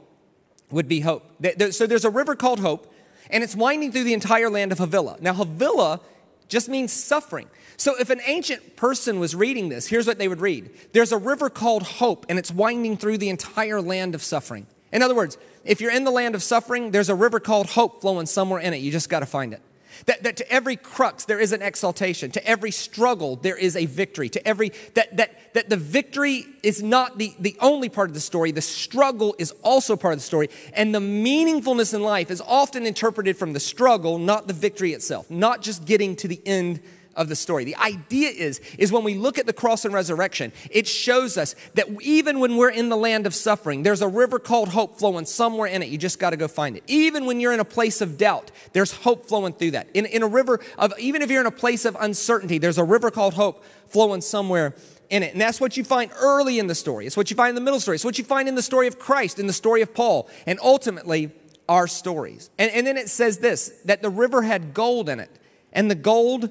Would 0.71 0.87
be 0.87 1.01
hope. 1.01 1.25
So 1.71 1.87
there's 1.87 2.05
a 2.05 2.11
river 2.11 2.37
called 2.37 2.61
Hope, 2.61 2.93
and 3.29 3.43
it's 3.43 3.57
winding 3.57 3.91
through 3.91 4.05
the 4.05 4.15
entire 4.15 4.49
land 4.49 4.71
of 4.71 4.79
Havilah. 4.79 5.19
Now, 5.21 5.35
Havilah 5.35 6.01
just 6.49 6.69
means 6.69 6.93
suffering. 6.93 7.49
So 7.77 7.99
if 7.99 8.11
an 8.11 8.21
ancient 8.27 8.77
person 8.77 9.19
was 9.19 9.35
reading 9.35 9.69
this, 9.69 9.87
here's 9.87 10.07
what 10.07 10.19
they 10.19 10.29
would 10.29 10.41
read 10.41 10.71
There's 10.93 11.13
a 11.13 11.19
river 11.19 11.51
called 11.51 11.83
Hope, 11.83 12.27
and 12.29 12.39
it's 12.39 12.53
winding 12.53 12.99
through 12.99 13.19
the 13.19 13.31
entire 13.31 13.81
land 13.81 14.15
of 14.15 14.23
suffering. 14.23 14.67
In 14.93 15.03
other 15.03 15.15
words, 15.15 15.39
if 15.65 15.81
you're 15.81 15.93
in 15.93 16.05
the 16.05 16.11
land 16.11 16.35
of 16.35 16.43
suffering, 16.43 16.91
there's 16.91 17.09
a 17.09 17.15
river 17.15 17.41
called 17.41 17.69
Hope 17.71 18.01
flowing 18.01 18.27
somewhere 18.27 18.61
in 18.61 18.75
it. 18.75 18.79
You 18.79 18.91
just 18.91 19.09
got 19.09 19.21
to 19.21 19.27
find 19.27 19.53
it. 19.53 19.63
That, 20.07 20.23
that 20.23 20.37
to 20.39 20.53
every 20.53 20.77
crux 20.77 21.25
there 21.25 21.41
is 21.41 21.53
an 21.53 21.63
exaltation. 21.63 22.31
To 22.33 22.47
every 22.47 22.71
struggle 22.71 23.37
there 23.37 23.57
is 23.57 23.77
a 23.77 23.87
victory. 23.87 24.29
To 24.31 24.47
every 24.47 24.73
that 24.95 25.17
that 25.17 25.55
that 25.55 25.69
the 25.69 25.77
victory 25.77 26.47
is 26.63 26.83
not 26.83 27.19
the, 27.19 27.35
the 27.39 27.57
only 27.61 27.89
part 27.89 28.11
of 28.11 28.15
the 28.15 28.21
story. 28.21 28.53
The 28.53 28.63
struggle 28.63 29.35
is 29.39 29.53
also 29.63 29.97
part 29.97 30.15
of 30.15 30.21
the 30.21 30.25
story. 30.25 30.49
And 30.75 30.95
the 30.95 31.01
meaningfulness 31.01 31.95
in 31.95 32.03
life 32.03 32.31
is 32.31 32.41
often 32.41 32.87
interpreted 32.87 33.37
from 33.37 33.53
the 33.53 33.61
struggle, 33.61 34.19
not 34.19 34.47
the 34.47 34.53
victory 34.53 34.93
itself. 34.93 35.31
Not 35.31 35.63
just 35.63 35.85
getting 35.85 36.17
to 36.17 36.29
the 36.29 36.41
end 36.47 36.81
of 37.17 37.29
the 37.29 37.37
story. 37.37 37.65
The 37.65 37.77
idea 37.77 38.31
is, 38.31 38.61
is 38.79 38.93
when 38.93 39.05
we 39.05 39.15
look 39.15 39.39
at 39.39 39.47
the 39.47 39.53
cross 39.53 39.85
and 39.85 39.93
resurrection, 39.93 40.53
it 40.71 40.87
shows 40.87 41.37
us 41.37 41.55
that 41.75 41.89
even 42.03 42.41
when 42.41 42.57
we're 42.57 42.71
in 42.71 42.89
the 42.89 42.97
land 42.97 43.27
of 43.27 43.35
suffering, 43.35 43.83
there's 43.83 44.03
a 44.03 44.09
river 44.09 44.39
called 44.39 44.69
hope 44.69 44.99
flowing 44.99 45.27
somewhere 45.27 45.69
in 45.69 45.83
it. 45.83 45.89
You 45.89 45.99
just 45.99 46.19
got 46.19 46.31
to 46.31 46.37
go 46.37 46.49
find 46.49 46.77
it. 46.77 46.85
Even 46.87 47.27
when 47.27 47.41
you're 47.41 47.53
in 47.53 47.61
a 47.61 47.65
place 47.65 48.01
of 48.01 48.17
doubt, 48.17 48.51
there's 48.73 48.93
hope 48.93 49.27
flowing 49.27 49.53
through 49.53 49.73
that. 49.73 49.89
In, 49.95 50.07
in 50.07 50.23
a 50.23 50.29
river 50.29 50.61
of, 50.79 50.93
even 50.99 51.23
if 51.23 51.31
you're 51.31 51.41
in 51.41 51.47
a 51.47 51.51
place 51.51 51.85
of 51.85 51.97
uncertainty, 52.01 52.59
there's 52.59 52.79
a 52.79 52.85
river 52.85 53.11
called 53.11 53.35
hope 53.35 53.65
flowing 53.89 54.21
somewhere 54.21 54.75
in 55.11 55.23
it. 55.23 55.33
And 55.33 55.41
that's 55.41 55.61
what 55.61 55.77
you 55.77 55.85
find 55.85 56.11
early 56.21 56.59
in 56.59 56.69
the 56.69 56.75
story. 56.75 57.07
It's 57.07 57.17
what 57.17 57.31
you 57.31 57.37
find 57.37 57.51
in 57.51 57.55
the 57.57 57.61
middle 57.61 57.81
story. 57.81 57.97
It's 57.97 58.05
what 58.05 58.19
you 58.19 58.25
find 58.25 58.49
in 58.49 58.55
the 58.55 58.63
story 58.63 58.87
of 58.87 58.99
Christ, 58.99 59.39
in 59.39 59.47
the 59.47 59.53
story 59.53 59.83
of 59.83 59.93
Paul, 59.93 60.29
and 60.47 60.59
ultimately 60.63 61.33
our 61.69 61.87
stories. 61.87 62.51
And, 62.59 62.71
and 62.73 62.87
then 62.87 62.97
it 62.97 63.09
says 63.09 63.39
this 63.39 63.73
that 63.85 64.03
the 64.03 64.11
river 64.11 64.43
had 64.43 64.73
gold 64.75 65.09
in 65.09 65.21
it, 65.21 65.31
and 65.73 65.91
the 65.91 65.95
gold 65.95 66.51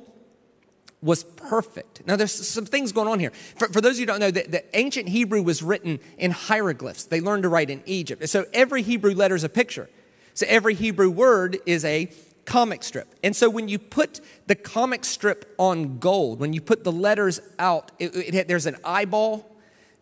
was 1.01 1.23
perfect. 1.23 2.05
Now, 2.05 2.15
there's 2.15 2.33
some 2.33 2.65
things 2.65 2.91
going 2.91 3.07
on 3.07 3.19
here. 3.19 3.31
For, 3.55 3.69
for 3.69 3.81
those 3.81 3.97
who 3.97 4.05
don't 4.05 4.19
know, 4.19 4.31
the, 4.31 4.43
the, 4.43 4.77
ancient 4.77 5.07
Hebrew 5.09 5.41
was 5.41 5.63
written 5.63 5.99
in 6.17 6.31
hieroglyphs. 6.31 7.05
They 7.05 7.21
learned 7.21 7.43
to 7.43 7.49
write 7.49 7.69
in 7.69 7.81
Egypt. 7.85 8.27
So 8.27 8.45
every 8.53 8.81
Hebrew 8.81 9.13
letter 9.13 9.35
is 9.35 9.43
a 9.43 9.49
picture. 9.49 9.89
So 10.33 10.45
every 10.49 10.73
Hebrew 10.73 11.09
word 11.09 11.57
is 11.65 11.85
a 11.85 12.11
comic 12.45 12.83
strip. 12.83 13.07
And 13.23 13.35
so 13.35 13.49
when 13.49 13.69
you 13.69 13.79
put 13.79 14.19
the 14.47 14.55
comic 14.55 15.05
strip 15.05 15.53
on 15.57 15.99
gold, 15.99 16.39
when 16.39 16.51
you 16.51 16.61
put 16.61 16.83
the 16.83 16.91
letters 16.91 17.39
out, 17.59 17.91
it, 17.99 18.35
it, 18.35 18.47
there's 18.47 18.65
an 18.65 18.77
eyeball, 18.83 19.49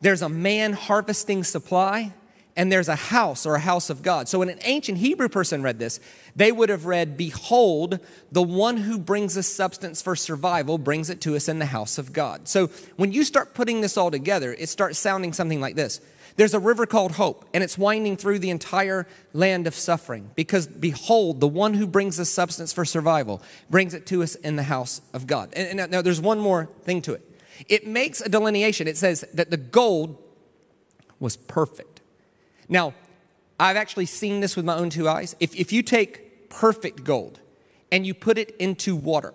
there's 0.01 0.22
a 0.22 0.30
man 0.30 0.74
harvesting 0.74 1.44
supply, 1.44 2.13
and 2.58 2.72
there's 2.72 2.90
a 2.90 2.96
house 2.96 3.46
or 3.46 3.56
a 3.56 3.60
house 3.60 3.90
of 3.92 4.02
God. 4.02 4.28
So 4.28 4.40
when 4.40 4.50
an 4.50 4.60
ancient 4.64 4.98
Hebrew 4.98 5.30
person 5.30 5.62
read 5.62 5.78
this, 5.78 6.00
they 6.36 6.52
would 6.52 6.70
have 6.70 6.86
read, 6.86 7.16
Behold, 7.16 8.00
the 8.32 8.42
one 8.42 8.78
who 8.78 8.98
brings 8.98 9.38
us 9.38 9.48
substance 9.48 10.02
for 10.02 10.16
survival 10.16 10.80
brings 10.80 11.12
it 11.12 11.22
to 11.22 11.36
us 11.36 11.48
in 11.48 11.60
the 11.60 11.68
house 11.68 12.00
of 12.00 12.12
God. 12.12 12.48
So 12.48 12.68
when 12.98 13.14
you 13.14 13.24
start 13.24 13.54
putting 13.54 13.82
this 13.82 13.96
all 13.96 14.10
together, 14.10 14.54
it 14.54 14.70
starts 14.70 14.98
sounding 14.98 15.34
something 15.34 15.62
like 15.62 15.76
this. 15.76 16.02
There's 16.36 16.56
a 16.56 16.60
river 16.60 16.86
called 16.86 17.14
Hope, 17.14 17.48
and 17.54 17.64
it's 17.64 17.78
winding 17.78 18.18
through 18.18 18.40
the 18.40 18.50
entire 18.50 19.08
land 19.34 19.68
of 19.68 19.76
suffering. 19.76 20.32
Because 20.36 20.68
behold, 20.68 21.40
the 21.40 21.48
one 21.48 21.76
who 21.76 21.88
brings 21.88 22.20
us 22.20 22.30
substance 22.30 22.74
for 22.74 22.86
survival 22.86 23.42
brings 23.70 23.94
it 23.94 24.08
to 24.08 24.24
us 24.24 24.36
in 24.36 24.56
the 24.56 24.64
house 24.64 25.02
of 25.14 25.28
God. 25.28 25.54
And, 25.56 25.80
and 25.80 25.92
now 25.92 26.02
there's 26.02 26.22
one 26.22 26.40
more 26.40 26.70
thing 26.84 27.02
to 27.04 27.14
it. 27.14 27.24
It 27.68 27.88
makes 27.88 28.22
a 28.22 28.30
delineation. 28.30 28.88
It 28.88 28.98
says 28.98 29.26
that 29.34 29.50
the 29.52 29.58
gold 29.58 30.24
was 31.20 31.38
perfect. 31.38 31.97
Now, 32.70 32.94
I've 33.60 33.78
actually 33.78 34.06
seen 34.06 34.40
this 34.40 34.56
with 34.56 34.66
my 34.66 34.76
own 34.76 34.90
two 34.90 35.08
eyes. 35.08 35.36
If, 35.40 35.56
if 35.56 35.72
you 35.72 35.82
take 35.82 36.50
perfect 36.50 37.04
gold 37.04 37.40
and 37.92 38.06
you 38.06 38.14
put 38.14 38.38
it 38.38 38.56
into 38.58 38.96
water, 38.96 39.34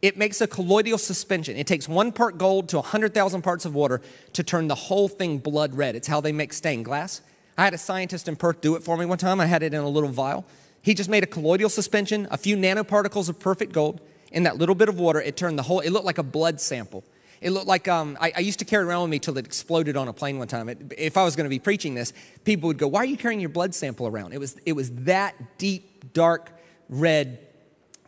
it 0.00 0.16
makes 0.16 0.40
a 0.40 0.46
colloidal 0.46 0.98
suspension. 0.98 1.56
It 1.56 1.66
takes 1.66 1.88
one 1.88 2.12
part 2.12 2.38
gold 2.38 2.68
to 2.70 2.76
100,000 2.76 3.42
parts 3.42 3.64
of 3.64 3.74
water 3.74 4.00
to 4.32 4.42
turn 4.42 4.68
the 4.68 4.74
whole 4.74 5.08
thing 5.08 5.38
blood 5.38 5.74
red. 5.74 5.96
It's 5.96 6.08
how 6.08 6.20
they 6.20 6.32
make 6.32 6.52
stained 6.52 6.84
glass. 6.84 7.20
I 7.56 7.64
had 7.64 7.74
a 7.74 7.78
scientist 7.78 8.28
in 8.28 8.36
Perth 8.36 8.60
do 8.60 8.76
it 8.76 8.84
for 8.84 8.96
me 8.96 9.04
one 9.04 9.18
time. 9.18 9.40
I 9.40 9.46
had 9.46 9.62
it 9.62 9.74
in 9.74 9.80
a 9.80 9.88
little 9.88 10.08
vial. 10.08 10.46
He 10.80 10.94
just 10.94 11.10
made 11.10 11.24
a 11.24 11.26
colloidal 11.26 11.68
suspension, 11.68 12.28
a 12.30 12.36
few 12.36 12.56
nanoparticles 12.56 13.28
of 13.28 13.40
perfect 13.40 13.72
gold. 13.72 14.00
In 14.30 14.44
that 14.44 14.56
little 14.56 14.76
bit 14.76 14.88
of 14.88 14.98
water, 14.98 15.20
it 15.20 15.36
turned 15.36 15.58
the 15.58 15.64
whole, 15.64 15.80
it 15.80 15.90
looked 15.90 16.04
like 16.04 16.18
a 16.18 16.22
blood 16.22 16.60
sample. 16.60 17.02
It 17.40 17.50
looked 17.50 17.66
like 17.66 17.86
um, 17.88 18.16
I, 18.20 18.32
I, 18.36 18.40
used 18.40 18.58
to 18.58 18.64
carry 18.64 18.84
it 18.84 18.88
around 18.88 19.02
with 19.02 19.10
me 19.10 19.18
till 19.18 19.36
it 19.38 19.46
exploded 19.46 19.96
on 19.96 20.08
a 20.08 20.12
plane 20.12 20.38
one 20.38 20.48
time. 20.48 20.68
It, 20.68 20.92
if 20.96 21.16
I 21.16 21.24
was 21.24 21.36
going 21.36 21.44
to 21.44 21.50
be 21.50 21.58
preaching 21.58 21.94
this, 21.94 22.12
people 22.44 22.66
would 22.68 22.78
go, 22.78 22.88
"Why 22.88 23.00
are 23.00 23.04
you 23.04 23.16
carrying 23.16 23.40
your 23.40 23.50
blood 23.50 23.74
sample 23.74 24.06
around?" 24.06 24.32
It 24.32 24.40
was 24.40 24.56
it 24.66 24.72
was 24.72 24.90
that 25.04 25.58
deep, 25.58 26.12
dark 26.12 26.50
red 26.88 27.38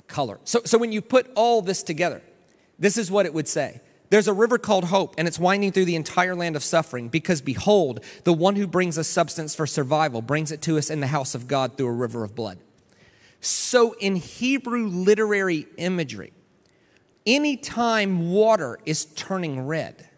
color. 0.08 0.40
So 0.44 0.62
so 0.64 0.78
when 0.78 0.92
you 0.92 1.00
put 1.00 1.30
all 1.36 1.62
this 1.62 1.82
together, 1.82 2.22
this 2.78 2.96
is 2.96 3.10
what 3.10 3.26
it 3.26 3.34
would 3.34 3.48
say. 3.48 3.80
There's 4.10 4.26
a 4.26 4.32
river 4.32 4.58
called 4.58 4.84
Hope, 4.84 5.14
and 5.18 5.28
it's 5.28 5.38
winding 5.38 5.70
through 5.70 5.84
the 5.84 5.94
entire 5.94 6.34
land 6.34 6.56
of 6.56 6.64
suffering. 6.64 7.08
Because 7.08 7.40
behold, 7.40 8.04
the 8.24 8.32
one 8.32 8.56
who 8.56 8.66
brings 8.66 8.98
us 8.98 9.06
substance 9.06 9.54
for 9.54 9.68
survival 9.68 10.20
brings 10.20 10.50
it 10.50 10.60
to 10.62 10.78
us 10.78 10.90
in 10.90 10.98
the 10.98 11.06
house 11.06 11.36
of 11.36 11.46
God 11.46 11.76
through 11.76 11.86
a 11.86 11.92
river 11.92 12.24
of 12.24 12.34
blood. 12.34 12.58
So 13.40 13.92
in 14.00 14.16
Hebrew 14.16 14.88
literary 14.88 15.66
imagery 15.76 16.32
anytime 17.30 18.30
water 18.30 18.78
is 18.84 19.04
turning 19.04 19.66
red, 19.66 20.08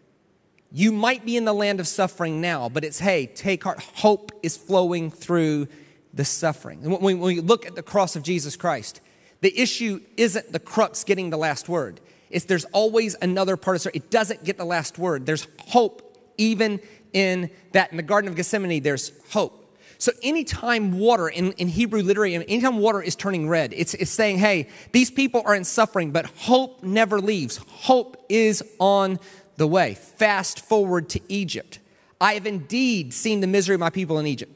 you 0.71 0.91
might 0.91 1.23
be 1.25 1.37
in 1.37 1.45
the 1.45 1.53
land 1.53 1.79
of 1.79 1.87
suffering 1.87 2.41
now, 2.41 2.67
but 2.67 2.83
it's, 2.83 2.97
hey, 2.97 3.27
take 3.27 3.63
heart. 3.63 3.79
Hope 3.95 4.31
is 4.41 4.57
flowing 4.57 5.11
through 5.11 5.67
the 6.13 6.25
suffering. 6.25 6.79
And 6.83 6.99
when 6.99 7.19
we 7.19 7.39
look 7.39 7.67
at 7.67 7.75
the 7.75 7.83
cross 7.83 8.15
of 8.15 8.23
Jesus 8.23 8.55
Christ, 8.55 8.99
the 9.41 9.57
issue 9.59 10.01
isn't 10.17 10.51
the 10.51 10.59
crux 10.59 11.03
getting 11.03 11.29
the 11.29 11.37
last 11.37 11.69
word. 11.69 11.99
It's 12.31 12.45
there's 12.45 12.65
always 12.65 13.15
another 13.21 13.55
part 13.55 13.75
of 13.75 13.81
story. 13.81 13.93
It 13.95 14.09
doesn't 14.09 14.43
get 14.43 14.57
the 14.57 14.65
last 14.65 14.97
word. 14.97 15.27
There's 15.27 15.47
hope 15.59 16.17
even 16.39 16.79
in 17.13 17.51
that. 17.73 17.91
In 17.91 17.97
the 17.97 18.03
Garden 18.03 18.29
of 18.29 18.35
Gethsemane, 18.35 18.81
there's 18.81 19.11
hope. 19.29 19.62
So 20.03 20.11
anytime 20.21 20.99
water 20.99 21.29
in, 21.29 21.53
in 21.53 21.69
Hebrew 21.69 22.01
literary, 22.01 22.35
anytime 22.35 22.79
water 22.79 23.01
is 23.01 23.15
turning 23.15 23.47
red, 23.47 23.71
it's, 23.73 23.93
it's 23.93 24.11
saying, 24.11 24.37
hey, 24.37 24.67
these 24.91 25.09
people 25.09 25.41
are 25.45 25.55
in 25.55 25.63
suffering, 25.63 26.11
but 26.11 26.25
hope 26.25 26.83
never 26.83 27.21
leaves. 27.21 27.55
Hope 27.69 28.17
is 28.27 28.61
on 28.79 29.17
the 29.55 29.65
way. 29.65 29.93
Fast 29.93 30.59
forward 30.59 31.07
to 31.11 31.21
Egypt. 31.29 31.79
I 32.19 32.33
have 32.33 32.45
indeed 32.45 33.13
seen 33.13 33.39
the 33.39 33.47
misery 33.47 33.75
of 33.75 33.79
my 33.79 33.91
people 33.91 34.19
in 34.19 34.27
Egypt. 34.27 34.51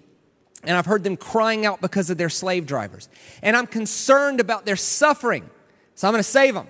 And 0.66 0.75
I've 0.75 0.86
heard 0.86 1.06
them 1.06 1.16
crying 1.16 1.66
out 1.66 1.80
because 1.80 2.10
of 2.10 2.18
their 2.18 2.27
slave 2.27 2.66
drivers. 2.66 3.08
And 3.42 3.56
I'm 3.56 3.68
concerned 3.68 4.42
about 4.42 4.66
their 4.66 4.75
suffering. 4.75 5.50
So 5.96 6.10
I'm 6.10 6.12
going 6.12 6.20
to 6.20 6.30
save 6.30 6.56
them. 6.56 6.68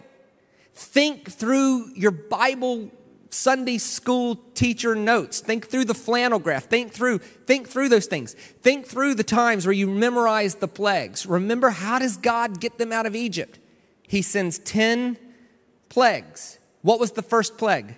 Think 0.75 1.31
through 1.31 1.95
your 1.95 2.11
Bible 2.11 2.91
Sunday 3.33 3.77
school 3.77 4.35
teacher 4.53 4.95
notes. 4.95 5.39
Think 5.39 5.67
through 5.67 5.85
the 5.85 5.93
flannel 5.93 6.39
graph. 6.39 6.65
Think 6.65 6.91
through, 6.91 7.19
think 7.19 7.67
through 7.67 7.89
those 7.89 8.05
things. 8.05 8.33
Think 8.33 8.85
through 8.85 9.15
the 9.15 9.23
times 9.23 9.65
where 9.65 9.73
you 9.73 9.87
memorize 9.87 10.55
the 10.55 10.67
plagues. 10.67 11.25
Remember, 11.25 11.69
how 11.69 11.99
does 11.99 12.17
God 12.17 12.59
get 12.59 12.77
them 12.77 12.91
out 12.91 13.05
of 13.05 13.15
Egypt? 13.15 13.59
He 14.07 14.21
sends 14.21 14.59
10 14.59 15.17
plagues. 15.89 16.59
What 16.81 16.99
was 16.99 17.11
the 17.11 17.21
first 17.21 17.57
plague? 17.57 17.95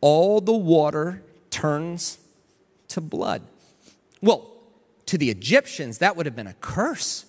All 0.00 0.40
the 0.40 0.52
water 0.52 1.22
turns 1.50 2.18
to 2.88 3.00
blood. 3.00 3.42
Well, 4.20 4.50
to 5.06 5.16
the 5.16 5.30
Egyptians, 5.30 5.98
that 5.98 6.16
would 6.16 6.26
have 6.26 6.36
been 6.36 6.46
a 6.46 6.54
curse. 6.54 7.24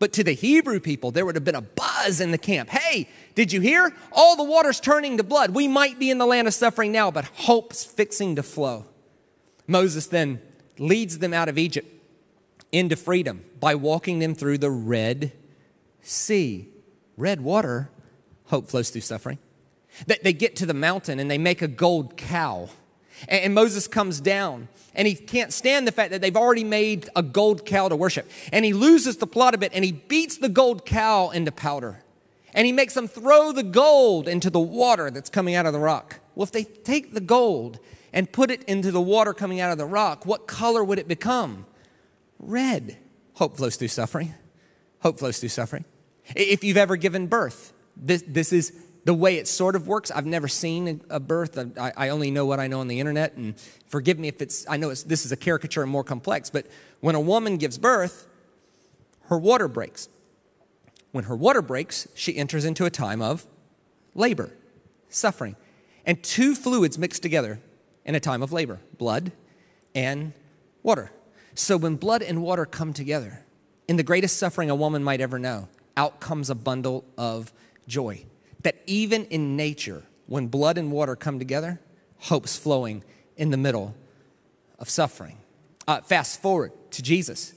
But 0.00 0.14
to 0.14 0.24
the 0.24 0.32
Hebrew 0.32 0.80
people, 0.80 1.12
there 1.12 1.24
would 1.24 1.36
have 1.36 1.44
been 1.44 1.54
a 1.54 1.60
buzz 1.60 2.20
in 2.20 2.32
the 2.32 2.38
camp. 2.38 2.70
Hey, 2.70 3.08
did 3.34 3.52
you 3.52 3.60
hear? 3.60 3.94
All 4.10 4.34
the 4.34 4.42
water's 4.42 4.80
turning 4.80 5.18
to 5.18 5.22
blood. 5.22 5.50
We 5.50 5.68
might 5.68 5.98
be 5.98 6.10
in 6.10 6.16
the 6.18 6.26
land 6.26 6.48
of 6.48 6.54
suffering 6.54 6.90
now, 6.90 7.10
but 7.10 7.26
hope's 7.26 7.84
fixing 7.84 8.34
to 8.36 8.42
flow. 8.42 8.86
Moses 9.66 10.06
then 10.06 10.40
leads 10.78 11.18
them 11.18 11.34
out 11.34 11.50
of 11.50 11.58
Egypt 11.58 11.86
into 12.72 12.96
freedom 12.96 13.44
by 13.60 13.74
walking 13.74 14.20
them 14.20 14.34
through 14.34 14.58
the 14.58 14.70
Red 14.70 15.32
Sea. 16.00 16.68
Red 17.18 17.42
water, 17.42 17.90
hope 18.46 18.68
flows 18.68 18.88
through 18.88 19.02
suffering. 19.02 19.38
They 20.06 20.32
get 20.32 20.56
to 20.56 20.66
the 20.66 20.72
mountain 20.72 21.20
and 21.20 21.30
they 21.30 21.36
make 21.36 21.60
a 21.60 21.68
gold 21.68 22.16
cow. 22.16 22.70
And 23.28 23.54
Moses 23.54 23.86
comes 23.88 24.20
down 24.20 24.68
and 24.94 25.06
he 25.06 25.14
can't 25.14 25.52
stand 25.52 25.86
the 25.86 25.92
fact 25.92 26.10
that 26.10 26.20
they've 26.20 26.36
already 26.36 26.64
made 26.64 27.08
a 27.14 27.22
gold 27.22 27.64
cow 27.66 27.88
to 27.88 27.96
worship. 27.96 28.30
And 28.52 28.64
he 28.64 28.72
loses 28.72 29.16
the 29.18 29.26
plot 29.26 29.54
of 29.54 29.62
it 29.62 29.72
and 29.74 29.84
he 29.84 29.92
beats 29.92 30.38
the 30.38 30.48
gold 30.48 30.84
cow 30.86 31.30
into 31.30 31.52
powder. 31.52 32.02
And 32.54 32.66
he 32.66 32.72
makes 32.72 32.94
them 32.94 33.06
throw 33.06 33.52
the 33.52 33.62
gold 33.62 34.26
into 34.26 34.50
the 34.50 34.60
water 34.60 35.10
that's 35.10 35.30
coming 35.30 35.54
out 35.54 35.66
of 35.66 35.72
the 35.72 35.78
rock. 35.78 36.18
Well, 36.34 36.44
if 36.44 36.52
they 36.52 36.64
take 36.64 37.14
the 37.14 37.20
gold 37.20 37.78
and 38.12 38.30
put 38.30 38.50
it 38.50 38.64
into 38.64 38.90
the 38.90 39.00
water 39.00 39.32
coming 39.32 39.60
out 39.60 39.70
of 39.70 39.78
the 39.78 39.86
rock, 39.86 40.26
what 40.26 40.46
color 40.46 40.82
would 40.82 40.98
it 40.98 41.06
become? 41.06 41.66
Red. 42.38 42.96
Hope 43.34 43.56
flows 43.56 43.76
through 43.76 43.88
suffering. 43.88 44.34
Hope 45.00 45.18
flows 45.18 45.38
through 45.38 45.50
suffering. 45.50 45.84
If 46.34 46.64
you've 46.64 46.76
ever 46.76 46.96
given 46.96 47.26
birth, 47.26 47.72
this, 47.96 48.24
this 48.26 48.52
is 48.52 48.72
the 49.04 49.14
way 49.14 49.36
it 49.36 49.48
sort 49.48 49.76
of 49.76 49.88
works. 49.88 50.10
I've 50.10 50.26
never 50.26 50.48
seen 50.48 51.00
a 51.08 51.20
birth. 51.20 51.58
I, 51.78 51.92
I, 51.96 52.08
only 52.10 52.30
know 52.30 52.44
what 52.44 52.60
I 52.60 52.66
know 52.66 52.80
on 52.80 52.88
the 52.88 53.00
internet. 53.00 53.34
And 53.34 53.54
forgive 53.86 54.18
me 54.18 54.28
if 54.28 54.42
it's, 54.42 54.66
I 54.68 54.76
know 54.76 54.90
it's, 54.90 55.02
this 55.02 55.24
is 55.24 55.32
a 55.32 55.36
caricature 55.36 55.82
and 55.82 55.90
more 55.90 56.04
complex, 56.04 56.50
but 56.50 56.66
when 57.00 57.14
a 57.14 57.20
woman 57.20 57.56
gives 57.56 57.78
birth, 57.78 58.26
her 59.24 59.38
water 59.38 59.68
breaks. 59.68 60.08
When 61.12 61.24
her 61.24 61.36
water 61.36 61.62
breaks, 61.62 62.06
she 62.14 62.36
enters 62.36 62.64
into 62.64 62.84
a 62.84 62.90
time 62.90 63.22
of 63.22 63.46
labor, 64.14 64.52
suffering. 65.08 65.56
And 66.04 66.22
two 66.22 66.54
fluids 66.54 66.98
mixed 66.98 67.22
together 67.22 67.60
in 68.04 68.14
a 68.14 68.20
time 68.20 68.42
of 68.42 68.52
labor 68.52 68.80
blood 68.98 69.32
and 69.94 70.32
water. 70.82 71.12
So 71.54 71.76
when 71.76 71.96
blood 71.96 72.22
and 72.22 72.42
water 72.42 72.64
come 72.64 72.92
together, 72.92 73.44
in 73.88 73.96
the 73.96 74.02
greatest 74.02 74.36
suffering 74.36 74.70
a 74.70 74.74
woman 74.74 75.02
might 75.02 75.20
ever 75.20 75.38
know, 75.38 75.68
out 75.96 76.20
comes 76.20 76.48
a 76.48 76.54
bundle 76.54 77.04
of 77.18 77.52
joy. 77.88 78.24
That 78.62 78.76
even 78.86 79.24
in 79.26 79.56
nature, 79.56 80.04
when 80.26 80.48
blood 80.48 80.78
and 80.78 80.92
water 80.92 81.16
come 81.16 81.38
together, 81.38 81.80
hope's 82.18 82.56
flowing 82.56 83.02
in 83.36 83.50
the 83.50 83.56
middle 83.56 83.94
of 84.78 84.88
suffering. 84.88 85.38
Uh, 85.88 86.00
fast 86.00 86.40
forward 86.42 86.72
to 86.92 87.02
Jesus. 87.02 87.54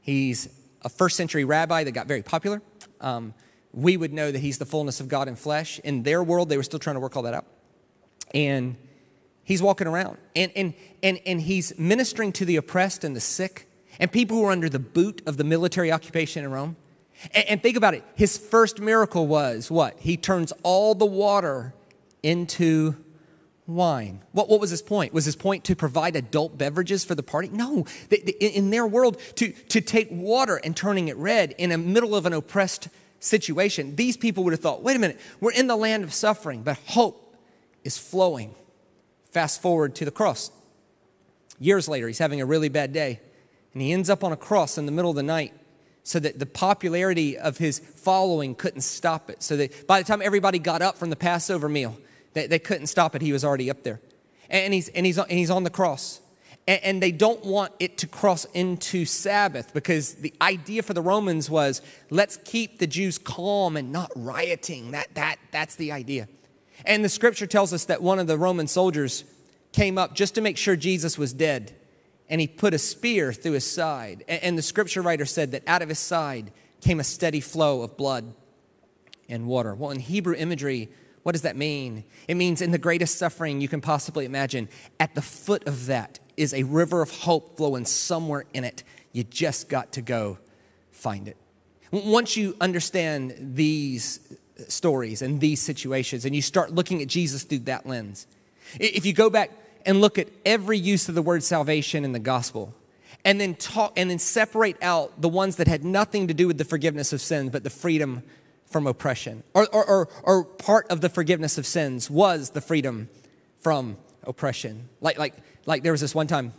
He's 0.00 0.48
a 0.82 0.88
first 0.88 1.16
century 1.16 1.44
rabbi 1.44 1.84
that 1.84 1.92
got 1.92 2.06
very 2.06 2.22
popular. 2.22 2.60
Um, 3.00 3.34
we 3.72 3.96
would 3.96 4.12
know 4.12 4.30
that 4.30 4.38
he's 4.40 4.58
the 4.58 4.66
fullness 4.66 5.00
of 5.00 5.08
God 5.08 5.28
in 5.28 5.36
flesh. 5.36 5.78
In 5.84 6.02
their 6.02 6.22
world, 6.22 6.48
they 6.48 6.56
were 6.56 6.62
still 6.62 6.78
trying 6.78 6.96
to 6.96 7.00
work 7.00 7.16
all 7.16 7.22
that 7.22 7.34
out. 7.34 7.46
And 8.34 8.76
he's 9.44 9.62
walking 9.62 9.86
around 9.86 10.18
and, 10.34 10.52
and, 10.54 10.74
and, 11.02 11.20
and 11.26 11.40
he's 11.40 11.78
ministering 11.78 12.32
to 12.32 12.44
the 12.44 12.56
oppressed 12.56 13.04
and 13.04 13.14
the 13.14 13.20
sick 13.20 13.68
and 13.98 14.10
people 14.10 14.36
who 14.36 14.44
are 14.44 14.52
under 14.52 14.68
the 14.68 14.78
boot 14.78 15.22
of 15.26 15.36
the 15.36 15.44
military 15.44 15.92
occupation 15.92 16.44
in 16.44 16.50
Rome. 16.50 16.76
And, 17.34 17.48
and 17.48 17.62
think 17.62 17.76
about 17.76 17.94
it 17.94 18.04
his 18.14 18.36
first 18.36 18.80
miracle 18.80 19.26
was 19.26 19.70
what? 19.70 19.98
He 19.98 20.16
turns 20.16 20.52
all 20.62 20.94
the 20.94 21.06
water 21.06 21.74
into 22.22 22.96
wine. 23.66 24.20
What, 24.32 24.48
what 24.48 24.60
was 24.60 24.70
his 24.70 24.82
point? 24.82 25.12
Was 25.12 25.24
his 25.24 25.36
point 25.36 25.64
to 25.64 25.76
provide 25.76 26.16
adult 26.16 26.58
beverages 26.58 27.04
for 27.04 27.14
the 27.14 27.22
party? 27.22 27.48
No. 27.48 27.86
In 28.40 28.70
their 28.70 28.86
world, 28.86 29.20
to, 29.36 29.52
to 29.52 29.80
take 29.80 30.08
water 30.10 30.60
and 30.62 30.76
turning 30.76 31.08
it 31.08 31.16
red 31.16 31.54
in 31.58 31.70
the 31.70 31.78
middle 31.78 32.14
of 32.14 32.26
an 32.26 32.32
oppressed 32.32 32.88
situation, 33.20 33.96
these 33.96 34.16
people 34.16 34.44
would 34.44 34.52
have 34.52 34.60
thought, 34.60 34.82
wait 34.82 34.96
a 34.96 34.98
minute, 34.98 35.20
we're 35.40 35.52
in 35.52 35.66
the 35.66 35.76
land 35.76 36.04
of 36.04 36.12
suffering, 36.12 36.62
but 36.62 36.78
hope 36.86 37.36
is 37.84 37.96
flowing. 37.98 38.54
Fast 39.30 39.62
forward 39.62 39.94
to 39.96 40.04
the 40.04 40.10
cross. 40.10 40.50
Years 41.58 41.88
later, 41.88 42.08
he's 42.08 42.18
having 42.18 42.40
a 42.40 42.46
really 42.46 42.68
bad 42.68 42.92
day, 42.92 43.20
and 43.72 43.80
he 43.80 43.92
ends 43.92 44.10
up 44.10 44.24
on 44.24 44.32
a 44.32 44.36
cross 44.36 44.76
in 44.76 44.86
the 44.86 44.92
middle 44.92 45.10
of 45.10 45.16
the 45.16 45.22
night 45.22 45.54
so 46.04 46.18
that 46.18 46.38
the 46.38 46.46
popularity 46.46 47.38
of 47.38 47.58
his 47.58 47.78
following 47.78 48.54
couldn't 48.54 48.80
stop 48.80 49.30
it. 49.30 49.42
So 49.42 49.56
that 49.56 49.86
by 49.86 50.00
the 50.00 50.06
time 50.06 50.20
everybody 50.22 50.58
got 50.58 50.82
up 50.82 50.96
from 50.96 51.10
the 51.10 51.16
Passover 51.16 51.68
meal, 51.68 51.96
they, 52.34 52.46
they 52.46 52.58
couldn't 52.58 52.88
stop 52.88 53.14
it. 53.14 53.22
He 53.22 53.32
was 53.32 53.44
already 53.44 53.70
up 53.70 53.82
there. 53.82 54.00
And 54.50 54.74
he's, 54.74 54.88
and 54.88 55.06
he's, 55.06 55.18
and 55.18 55.30
he's 55.30 55.50
on 55.50 55.64
the 55.64 55.70
cross. 55.70 56.20
And, 56.66 56.82
and 56.82 57.02
they 57.02 57.12
don't 57.12 57.44
want 57.44 57.72
it 57.78 57.98
to 57.98 58.06
cross 58.06 58.44
into 58.46 59.04
Sabbath 59.04 59.72
because 59.72 60.14
the 60.14 60.34
idea 60.40 60.82
for 60.82 60.92
the 60.92 61.02
Romans 61.02 61.48
was 61.48 61.82
let's 62.10 62.36
keep 62.38 62.78
the 62.78 62.86
Jews 62.86 63.18
calm 63.18 63.76
and 63.76 63.92
not 63.92 64.10
rioting. 64.16 64.90
That, 64.90 65.14
that, 65.14 65.36
that's 65.50 65.76
the 65.76 65.92
idea. 65.92 66.28
And 66.84 67.04
the 67.04 67.08
scripture 67.08 67.46
tells 67.46 67.72
us 67.72 67.84
that 67.86 68.02
one 68.02 68.18
of 68.18 68.26
the 68.26 68.36
Roman 68.36 68.66
soldiers 68.66 69.24
came 69.72 69.98
up 69.98 70.14
just 70.14 70.34
to 70.34 70.40
make 70.40 70.56
sure 70.56 70.76
Jesus 70.76 71.16
was 71.16 71.32
dead. 71.32 71.74
And 72.32 72.40
he 72.40 72.48
put 72.48 72.72
a 72.72 72.78
spear 72.78 73.32
through 73.32 73.52
his 73.52 73.70
side. 73.70 74.24
And, 74.26 74.56
the 74.56 74.62
scripture 74.62 75.02
writer 75.02 75.26
said 75.26 75.52
that 75.52 75.62
out 75.66 75.82
of 75.82 75.90
his 75.90 75.98
side 75.98 76.50
came 76.80 76.98
a 76.98 77.04
steady 77.04 77.40
flow 77.40 77.82
of 77.82 77.98
blood 77.98 78.32
and 79.28 79.46
water. 79.46 79.74
Well, 79.74 79.90
in 79.90 80.00
Hebrew 80.00 80.34
imagery, 80.34 80.88
what 81.24 81.32
does 81.32 81.42
that 81.42 81.56
mean? 81.56 82.04
It 82.26 82.36
means 82.36 82.62
in 82.62 82.70
the 82.70 82.78
greatest 82.78 83.18
suffering 83.18 83.60
you 83.60 83.68
can 83.68 83.82
possibly 83.82 84.24
imagine, 84.24 84.70
at 84.98 85.14
the 85.14 85.20
foot 85.20 85.66
of 85.68 85.86
that 85.86 86.20
is 86.38 86.54
a 86.54 86.62
river 86.62 87.02
of 87.02 87.10
hope 87.10 87.58
flowing 87.58 87.84
somewhere 87.84 88.46
in 88.54 88.64
it. 88.64 88.82
You 89.12 89.24
just 89.24 89.68
got 89.68 89.92
to 89.92 90.00
go 90.00 90.38
find 90.90 91.28
it. 91.28 91.36
Once 91.90 92.34
you 92.38 92.56
understand 92.62 93.34
these 93.38 94.38
stories 94.68 95.20
and 95.20 95.38
these 95.38 95.60
situations 95.60 96.24
and 96.24 96.34
you 96.34 96.40
start 96.40 96.74
looking 96.74 97.02
at 97.02 97.08
Jesus 97.08 97.44
through 97.44 97.58
that 97.58 97.84
lens, 97.84 98.26
if 98.80 99.04
you 99.04 99.12
go 99.12 99.28
back 99.28 99.50
and 99.86 100.00
look 100.00 100.18
at 100.18 100.28
every 100.44 100.78
use 100.78 101.08
of 101.08 101.14
the 101.14 101.22
word 101.22 101.42
salvation 101.42 102.04
in 102.04 102.12
the 102.12 102.18
gospel, 102.18 102.74
and 103.24 103.40
then 103.40 103.54
talk 103.54 103.92
and 103.96 104.10
then 104.10 104.18
separate 104.18 104.76
out 104.82 105.20
the 105.20 105.28
ones 105.28 105.56
that 105.56 105.68
had 105.68 105.84
nothing 105.84 106.28
to 106.28 106.34
do 106.34 106.46
with 106.46 106.58
the 106.58 106.64
forgiveness 106.64 107.12
of 107.12 107.20
sins 107.20 107.50
but 107.50 107.64
the 107.64 107.70
freedom 107.70 108.22
from 108.66 108.86
oppression. 108.86 109.42
Or, 109.54 109.68
or, 109.72 109.84
or, 109.84 110.08
or, 110.22 110.44
part 110.44 110.90
of 110.90 111.02
the 111.02 111.08
forgiveness 111.08 111.58
of 111.58 111.66
sins 111.66 112.10
was 112.10 112.50
the 112.50 112.60
freedom 112.60 113.10
from 113.60 113.98
oppression. 114.24 114.88
Like, 115.00 115.18
like, 115.18 115.34
like 115.66 115.82
there 115.82 115.92
was 115.92 116.00
this 116.00 116.14
one 116.14 116.26
time 116.26 116.52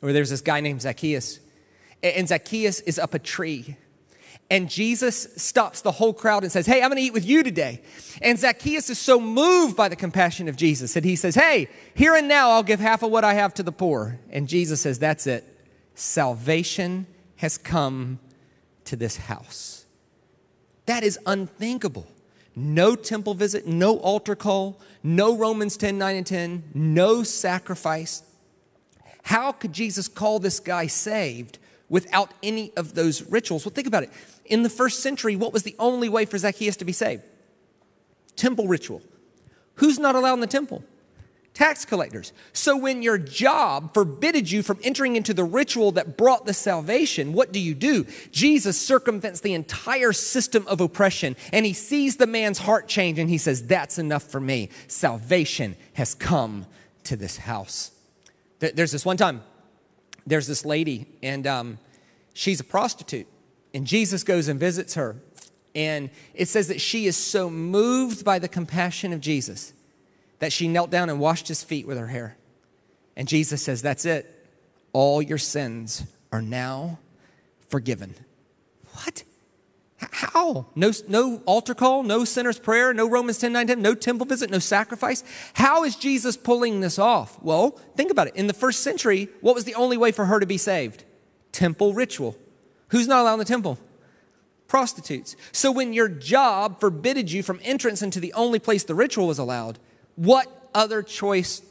where 0.00 0.12
there 0.12 0.20
was 0.20 0.30
this 0.30 0.42
guy 0.42 0.60
named 0.60 0.82
Zacchaeus, 0.82 1.40
and 2.02 2.28
Zacchaeus 2.28 2.80
is 2.80 2.98
up 2.98 3.14
a 3.14 3.18
tree. 3.18 3.76
And 4.52 4.68
Jesus 4.68 5.28
stops 5.36 5.80
the 5.80 5.92
whole 5.92 6.12
crowd 6.12 6.42
and 6.42 6.52
says, 6.52 6.66
Hey, 6.66 6.82
I'm 6.82 6.90
gonna 6.90 7.00
eat 7.00 7.14
with 7.14 7.24
you 7.24 7.42
today. 7.42 7.80
And 8.20 8.38
Zacchaeus 8.38 8.90
is 8.90 8.98
so 8.98 9.18
moved 9.18 9.78
by 9.78 9.88
the 9.88 9.96
compassion 9.96 10.46
of 10.46 10.56
Jesus 10.56 10.92
that 10.92 11.06
he 11.06 11.16
says, 11.16 11.34
Hey, 11.34 11.70
here 11.94 12.14
and 12.14 12.28
now 12.28 12.50
I'll 12.50 12.62
give 12.62 12.78
half 12.78 13.02
of 13.02 13.10
what 13.10 13.24
I 13.24 13.32
have 13.32 13.54
to 13.54 13.62
the 13.62 13.72
poor. 13.72 14.20
And 14.28 14.46
Jesus 14.46 14.82
says, 14.82 14.98
That's 14.98 15.26
it. 15.26 15.48
Salvation 15.94 17.06
has 17.36 17.56
come 17.56 18.18
to 18.84 18.94
this 18.94 19.16
house. 19.16 19.86
That 20.84 21.02
is 21.02 21.18
unthinkable. 21.24 22.06
No 22.54 22.94
temple 22.94 23.32
visit, 23.32 23.66
no 23.66 23.96
altar 24.00 24.36
call, 24.36 24.78
no 25.02 25.34
Romans 25.34 25.78
10, 25.78 25.96
9, 25.96 26.16
and 26.16 26.26
10, 26.26 26.64
no 26.74 27.22
sacrifice. 27.22 28.22
How 29.22 29.50
could 29.52 29.72
Jesus 29.72 30.08
call 30.08 30.40
this 30.40 30.60
guy 30.60 30.88
saved 30.88 31.58
without 31.92 32.32
any 32.42 32.72
of 32.76 32.94
those 32.94 33.22
rituals? 33.30 33.64
Well, 33.64 33.72
think 33.72 33.86
about 33.86 34.02
it. 34.02 34.10
In 34.46 34.64
the 34.64 34.68
first 34.68 35.00
century, 35.00 35.36
what 35.36 35.52
was 35.52 35.62
the 35.62 35.76
only 35.78 36.08
way 36.08 36.24
for 36.24 36.38
Zacchaeus 36.38 36.76
to 36.78 36.84
be 36.84 36.92
saved? 36.92 37.22
Temple 38.34 38.66
ritual. 38.66 39.02
Who's 39.76 40.00
not 40.00 40.16
allowed 40.16 40.34
in 40.34 40.40
the 40.40 40.46
temple? 40.48 40.82
tax 41.54 41.84
collectors. 41.84 42.32
So 42.52 42.76
when 42.76 43.02
your 43.02 43.18
job 43.18 43.92
forbidded 43.92 44.50
you 44.50 44.62
from 44.62 44.78
entering 44.82 45.16
into 45.16 45.34
the 45.34 45.44
ritual 45.44 45.92
that 45.92 46.16
brought 46.16 46.46
the 46.46 46.54
salvation, 46.54 47.32
what 47.32 47.52
do 47.52 47.60
you 47.60 47.74
do? 47.74 48.06
Jesus 48.30 48.80
circumvents 48.80 49.40
the 49.40 49.54
entire 49.54 50.12
system 50.12 50.66
of 50.66 50.80
oppression 50.80 51.36
and 51.52 51.66
he 51.66 51.72
sees 51.72 52.16
the 52.16 52.26
man's 52.26 52.58
heart 52.58 52.88
change 52.88 53.18
and 53.18 53.28
he 53.28 53.38
says, 53.38 53.66
That's 53.66 53.98
enough 53.98 54.24
for 54.24 54.40
me. 54.40 54.70
Salvation 54.88 55.76
has 55.94 56.14
come 56.14 56.66
to 57.04 57.16
this 57.16 57.36
house. 57.36 57.90
There's 58.58 58.92
this 58.92 59.04
one 59.04 59.16
time, 59.16 59.42
there's 60.26 60.46
this 60.46 60.64
lady 60.64 61.06
and 61.22 61.46
um, 61.46 61.78
she's 62.34 62.60
a 62.60 62.64
prostitute 62.64 63.26
and 63.74 63.86
Jesus 63.86 64.24
goes 64.24 64.48
and 64.48 64.58
visits 64.58 64.94
her. 64.94 65.16
And 65.74 66.10
it 66.34 66.48
says 66.48 66.68
that 66.68 66.80
she 66.80 67.06
is 67.06 67.16
so 67.16 67.48
moved 67.48 68.24
by 68.24 68.38
the 68.38 68.48
compassion 68.48 69.12
of 69.12 69.20
Jesus 69.20 69.72
that 70.38 70.52
she 70.52 70.68
knelt 70.68 70.90
down 70.90 71.08
and 71.08 71.18
washed 71.18 71.48
his 71.48 71.62
feet 71.62 71.86
with 71.86 71.96
her 71.96 72.08
hair. 72.08 72.36
And 73.16 73.28
Jesus 73.28 73.62
says, 73.62 73.80
That's 73.80 74.04
it. 74.04 74.28
All 74.92 75.22
your 75.22 75.38
sins 75.38 76.04
are 76.30 76.42
now 76.42 76.98
forgiven. 77.68 78.14
What? 78.92 79.24
How? 80.10 80.66
No, 80.74 80.92
no 81.08 81.42
altar 81.46 81.74
call, 81.74 82.02
no 82.02 82.24
sinner's 82.24 82.58
prayer, 82.58 82.92
no 82.92 83.08
Romans 83.08 83.38
10 83.38 83.52
9 83.52 83.66
10, 83.68 83.82
no 83.82 83.94
temple 83.94 84.26
visit, 84.26 84.50
no 84.50 84.58
sacrifice. 84.58 85.22
How 85.54 85.84
is 85.84 85.96
Jesus 85.96 86.36
pulling 86.36 86.80
this 86.80 86.98
off? 86.98 87.40
Well, 87.42 87.70
think 87.96 88.10
about 88.10 88.28
it. 88.28 88.36
In 88.36 88.46
the 88.46 88.54
first 88.54 88.80
century, 88.80 89.28
what 89.40 89.54
was 89.54 89.64
the 89.64 89.74
only 89.74 89.96
way 89.96 90.12
for 90.12 90.26
her 90.26 90.40
to 90.40 90.46
be 90.46 90.58
saved? 90.58 91.04
Temple 91.52 91.94
ritual. 91.94 92.36
Who's 92.88 93.08
not 93.08 93.20
allowed 93.20 93.34
in 93.34 93.38
the 93.40 93.44
temple? 93.44 93.78
Prostitutes. 94.66 95.36
So 95.52 95.70
when 95.70 95.92
your 95.92 96.08
job 96.08 96.80
forbidded 96.80 97.30
you 97.30 97.42
from 97.42 97.60
entrance 97.62 98.02
into 98.02 98.20
the 98.20 98.32
only 98.32 98.58
place 98.58 98.84
the 98.84 98.94
ritual 98.94 99.26
was 99.26 99.38
allowed, 99.38 99.78
what 100.16 100.68
other 100.74 101.02
choice 101.02 101.62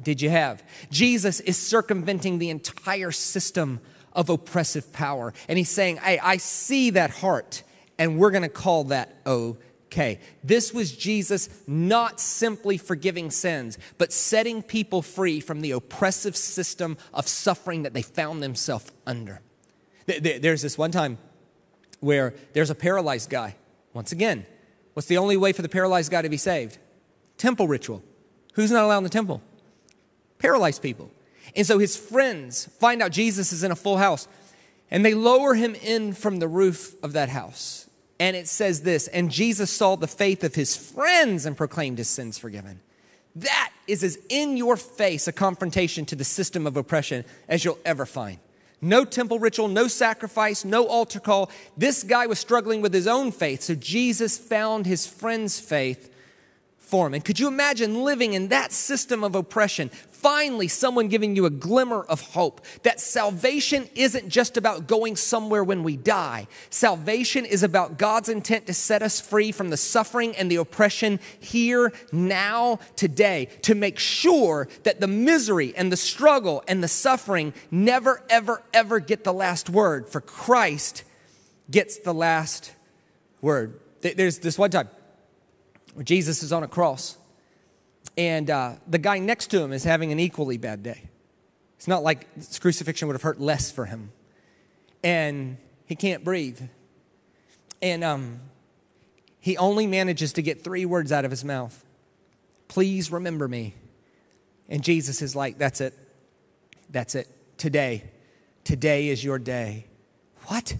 did 0.00 0.22
you 0.22 0.30
have? 0.30 0.62
Jesus 0.90 1.40
is 1.40 1.56
circumventing 1.56 2.38
the 2.38 2.50
entire 2.50 3.10
system 3.10 3.80
of 4.14 4.28
oppressive 4.28 4.92
power. 4.92 5.32
And 5.48 5.58
he's 5.58 5.70
saying, 5.70 5.98
Hey, 5.98 6.18
I 6.18 6.36
see 6.36 6.90
that 6.90 7.10
heart, 7.10 7.62
and 7.98 8.18
we're 8.18 8.30
going 8.30 8.42
to 8.42 8.48
call 8.48 8.84
that 8.84 9.16
okay. 9.26 10.20
This 10.42 10.72
was 10.72 10.96
Jesus 10.96 11.48
not 11.66 12.20
simply 12.20 12.78
forgiving 12.78 13.30
sins, 13.30 13.78
but 13.98 14.12
setting 14.12 14.62
people 14.62 15.02
free 15.02 15.40
from 15.40 15.60
the 15.60 15.72
oppressive 15.72 16.36
system 16.36 16.96
of 17.12 17.28
suffering 17.28 17.82
that 17.82 17.94
they 17.94 18.02
found 18.02 18.42
themselves 18.42 18.90
under. 19.06 19.40
There's 20.06 20.62
this 20.62 20.76
one 20.76 20.90
time 20.90 21.18
where 22.00 22.34
there's 22.52 22.70
a 22.70 22.74
paralyzed 22.74 23.30
guy. 23.30 23.56
Once 23.92 24.12
again, 24.12 24.46
what's 24.94 25.08
the 25.08 25.18
only 25.18 25.36
way 25.36 25.52
for 25.52 25.62
the 25.62 25.68
paralyzed 25.68 26.10
guy 26.10 26.22
to 26.22 26.28
be 26.28 26.36
saved? 26.36 26.78
temple 27.42 27.66
ritual. 27.66 28.02
Who's 28.54 28.70
not 28.70 28.84
allowed 28.84 28.98
in 28.98 29.04
the 29.04 29.10
temple? 29.10 29.42
Paralyzed 30.38 30.80
people. 30.80 31.10
And 31.54 31.66
so 31.66 31.78
his 31.78 31.96
friends 31.96 32.66
find 32.80 33.02
out 33.02 33.12
Jesus 33.12 33.52
is 33.52 33.62
in 33.62 33.70
a 33.70 33.76
full 33.76 33.98
house 33.98 34.26
and 34.90 35.04
they 35.04 35.14
lower 35.14 35.54
him 35.54 35.74
in 35.74 36.12
from 36.12 36.38
the 36.38 36.48
roof 36.48 36.94
of 37.02 37.14
that 37.14 37.30
house. 37.30 37.88
And 38.20 38.36
it 38.36 38.46
says 38.46 38.82
this 38.82 39.08
And 39.08 39.30
Jesus 39.30 39.70
saw 39.70 39.96
the 39.96 40.06
faith 40.06 40.44
of 40.44 40.54
his 40.54 40.76
friends 40.76 41.46
and 41.46 41.56
proclaimed 41.56 41.98
his 41.98 42.08
sins 42.08 42.38
forgiven. 42.38 42.80
That 43.34 43.72
is 43.86 44.04
as 44.04 44.18
in 44.28 44.56
your 44.56 44.76
face 44.76 45.26
a 45.26 45.32
confrontation 45.32 46.04
to 46.06 46.14
the 46.14 46.24
system 46.24 46.66
of 46.66 46.76
oppression 46.76 47.24
as 47.48 47.64
you'll 47.64 47.78
ever 47.84 48.06
find. 48.06 48.38
No 48.82 49.04
temple 49.04 49.38
ritual, 49.38 49.68
no 49.68 49.88
sacrifice, 49.88 50.64
no 50.64 50.86
altar 50.86 51.20
call. 51.20 51.50
This 51.76 52.02
guy 52.02 52.26
was 52.26 52.38
struggling 52.38 52.82
with 52.82 52.92
his 52.92 53.06
own 53.06 53.32
faith, 53.32 53.62
so 53.62 53.74
Jesus 53.74 54.36
found 54.36 54.86
his 54.86 55.06
friend's 55.06 55.58
faith 55.58 56.12
for 56.76 57.06
him. 57.06 57.14
And 57.14 57.24
could 57.24 57.40
you 57.40 57.48
imagine 57.48 58.02
living 58.02 58.34
in 58.34 58.48
that 58.48 58.72
system 58.72 59.24
of 59.24 59.34
oppression? 59.34 59.90
Finally, 60.22 60.68
someone 60.68 61.08
giving 61.08 61.34
you 61.34 61.46
a 61.46 61.50
glimmer 61.50 62.04
of 62.04 62.20
hope 62.20 62.60
that 62.84 63.00
salvation 63.00 63.88
isn't 63.96 64.28
just 64.28 64.56
about 64.56 64.86
going 64.86 65.16
somewhere 65.16 65.64
when 65.64 65.82
we 65.82 65.96
die. 65.96 66.46
Salvation 66.70 67.44
is 67.44 67.64
about 67.64 67.98
God's 67.98 68.28
intent 68.28 68.68
to 68.68 68.72
set 68.72 69.02
us 69.02 69.20
free 69.20 69.50
from 69.50 69.70
the 69.70 69.76
suffering 69.76 70.36
and 70.36 70.48
the 70.48 70.56
oppression 70.56 71.18
here, 71.40 71.92
now, 72.12 72.78
today, 72.94 73.48
to 73.62 73.74
make 73.74 73.98
sure 73.98 74.68
that 74.84 75.00
the 75.00 75.08
misery 75.08 75.74
and 75.76 75.90
the 75.90 75.96
struggle 75.96 76.62
and 76.68 76.84
the 76.84 76.88
suffering 76.88 77.52
never, 77.72 78.22
ever, 78.30 78.62
ever 78.72 79.00
get 79.00 79.24
the 79.24 79.32
last 79.32 79.68
word, 79.68 80.08
for 80.08 80.20
Christ 80.20 81.02
gets 81.68 81.98
the 81.98 82.14
last 82.14 82.72
word. 83.40 83.80
There's 84.02 84.38
this 84.38 84.56
one 84.56 84.70
time 84.70 84.88
where 85.94 86.04
Jesus 86.04 86.44
is 86.44 86.52
on 86.52 86.62
a 86.62 86.68
cross, 86.68 87.18
and 88.16 88.50
uh, 88.50 88.74
the 88.86 88.98
guy 88.98 89.18
next 89.18 89.48
to 89.48 89.60
him 89.60 89.72
is 89.72 89.84
having 89.84 90.12
an 90.12 90.20
equally 90.20 90.58
bad 90.58 90.82
day. 90.82 91.02
It's 91.76 91.88
not 91.88 92.02
like 92.02 92.28
crucifixion 92.60 93.08
would 93.08 93.14
have 93.14 93.22
hurt 93.22 93.40
less 93.40 93.70
for 93.70 93.86
him. 93.86 94.12
And 95.02 95.56
he 95.86 95.96
can't 95.96 96.22
breathe. 96.22 96.60
And 97.80 98.04
um, 98.04 98.40
he 99.40 99.56
only 99.56 99.86
manages 99.86 100.32
to 100.34 100.42
get 100.42 100.62
three 100.62 100.86
words 100.86 101.10
out 101.10 101.24
of 101.24 101.30
his 101.30 101.44
mouth 101.44 101.84
Please 102.68 103.12
remember 103.12 103.48
me. 103.48 103.74
And 104.70 104.82
Jesus 104.82 105.20
is 105.20 105.36
like, 105.36 105.58
That's 105.58 105.82
it. 105.82 105.92
That's 106.88 107.14
it. 107.14 107.28
Today. 107.58 108.04
Today 108.64 109.08
is 109.08 109.22
your 109.22 109.38
day. 109.38 109.86
What? 110.46 110.76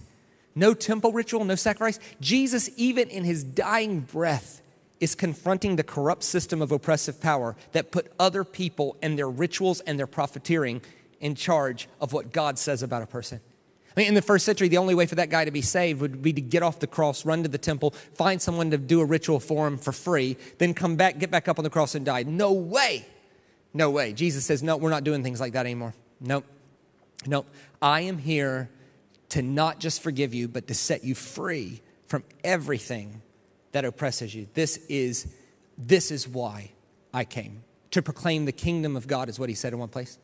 No 0.55 0.73
temple 0.73 1.11
ritual, 1.11 1.43
no 1.45 1.53
sacrifice? 1.55 1.99
Jesus, 2.19 2.69
even 2.77 3.09
in 3.09 3.25
his 3.25 3.43
dying 3.43 3.99
breath, 3.99 4.62
is 5.03 5.15
confronting 5.15 5.75
the 5.75 5.83
corrupt 5.83 6.23
system 6.23 6.61
of 6.61 6.71
oppressive 6.71 7.19
power 7.19 7.57
that 7.73 7.91
put 7.91 8.09
other 8.17 8.45
people 8.45 8.95
and 9.01 9.17
their 9.17 9.29
rituals 9.29 9.81
and 9.81 9.99
their 9.99 10.07
profiteering 10.07 10.81
in 11.19 11.35
charge 11.35 11.89
of 11.99 12.13
what 12.13 12.31
God 12.31 12.57
says 12.57 12.81
about 12.81 13.03
a 13.03 13.05
person. 13.05 13.41
I 13.95 13.99
mean, 13.99 14.07
in 14.07 14.13
the 14.13 14.21
first 14.21 14.45
century, 14.45 14.69
the 14.69 14.77
only 14.77 14.95
way 14.95 15.05
for 15.05 15.15
that 15.15 15.29
guy 15.29 15.43
to 15.43 15.51
be 15.51 15.61
saved 15.61 15.99
would 15.99 16.21
be 16.21 16.31
to 16.31 16.39
get 16.39 16.63
off 16.63 16.79
the 16.79 16.87
cross, 16.87 17.25
run 17.25 17.43
to 17.43 17.49
the 17.49 17.57
temple, 17.57 17.91
find 18.15 18.41
someone 18.41 18.71
to 18.71 18.77
do 18.77 19.01
a 19.01 19.05
ritual 19.05 19.41
for 19.41 19.67
him 19.67 19.77
for 19.77 19.91
free, 19.91 20.37
then 20.57 20.73
come 20.73 20.95
back, 20.95 21.19
get 21.19 21.29
back 21.29 21.49
up 21.49 21.59
on 21.59 21.63
the 21.63 21.69
cross 21.69 21.95
and 21.95 22.05
die. 22.05 22.23
No 22.23 22.53
way. 22.53 23.05
No 23.73 23.91
way. 23.91 24.13
Jesus 24.13 24.45
says, 24.45 24.63
No, 24.63 24.77
we're 24.77 24.89
not 24.89 25.03
doing 25.03 25.21
things 25.21 25.41
like 25.41 25.51
that 25.51 25.65
anymore. 25.65 25.93
Nope. 26.21 26.45
Nope. 27.27 27.45
I 27.81 28.01
am 28.01 28.19
here 28.19 28.69
to 29.29 29.41
not 29.41 29.79
just 29.79 30.01
forgive 30.01 30.33
you, 30.33 30.47
but 30.47 30.67
to 30.67 30.73
set 30.73 31.03
you 31.03 31.13
free 31.13 31.81
from 32.07 32.23
everything 32.43 33.21
that 33.73 33.85
oppresses 33.85 34.33
you. 34.33 34.47
This 34.53 34.77
is, 34.87 35.27
this 35.77 36.09
is 36.11 36.27
why 36.27 36.71
I 37.13 37.25
came. 37.25 37.63
To 37.91 38.01
proclaim 38.01 38.45
the 38.45 38.51
kingdom 38.51 38.95
of 38.95 39.07
God 39.07 39.29
is 39.29 39.37
what 39.37 39.49
he 39.49 39.55
said 39.55 39.73
in 39.73 39.79
one 39.79 39.89
place. 39.89 40.17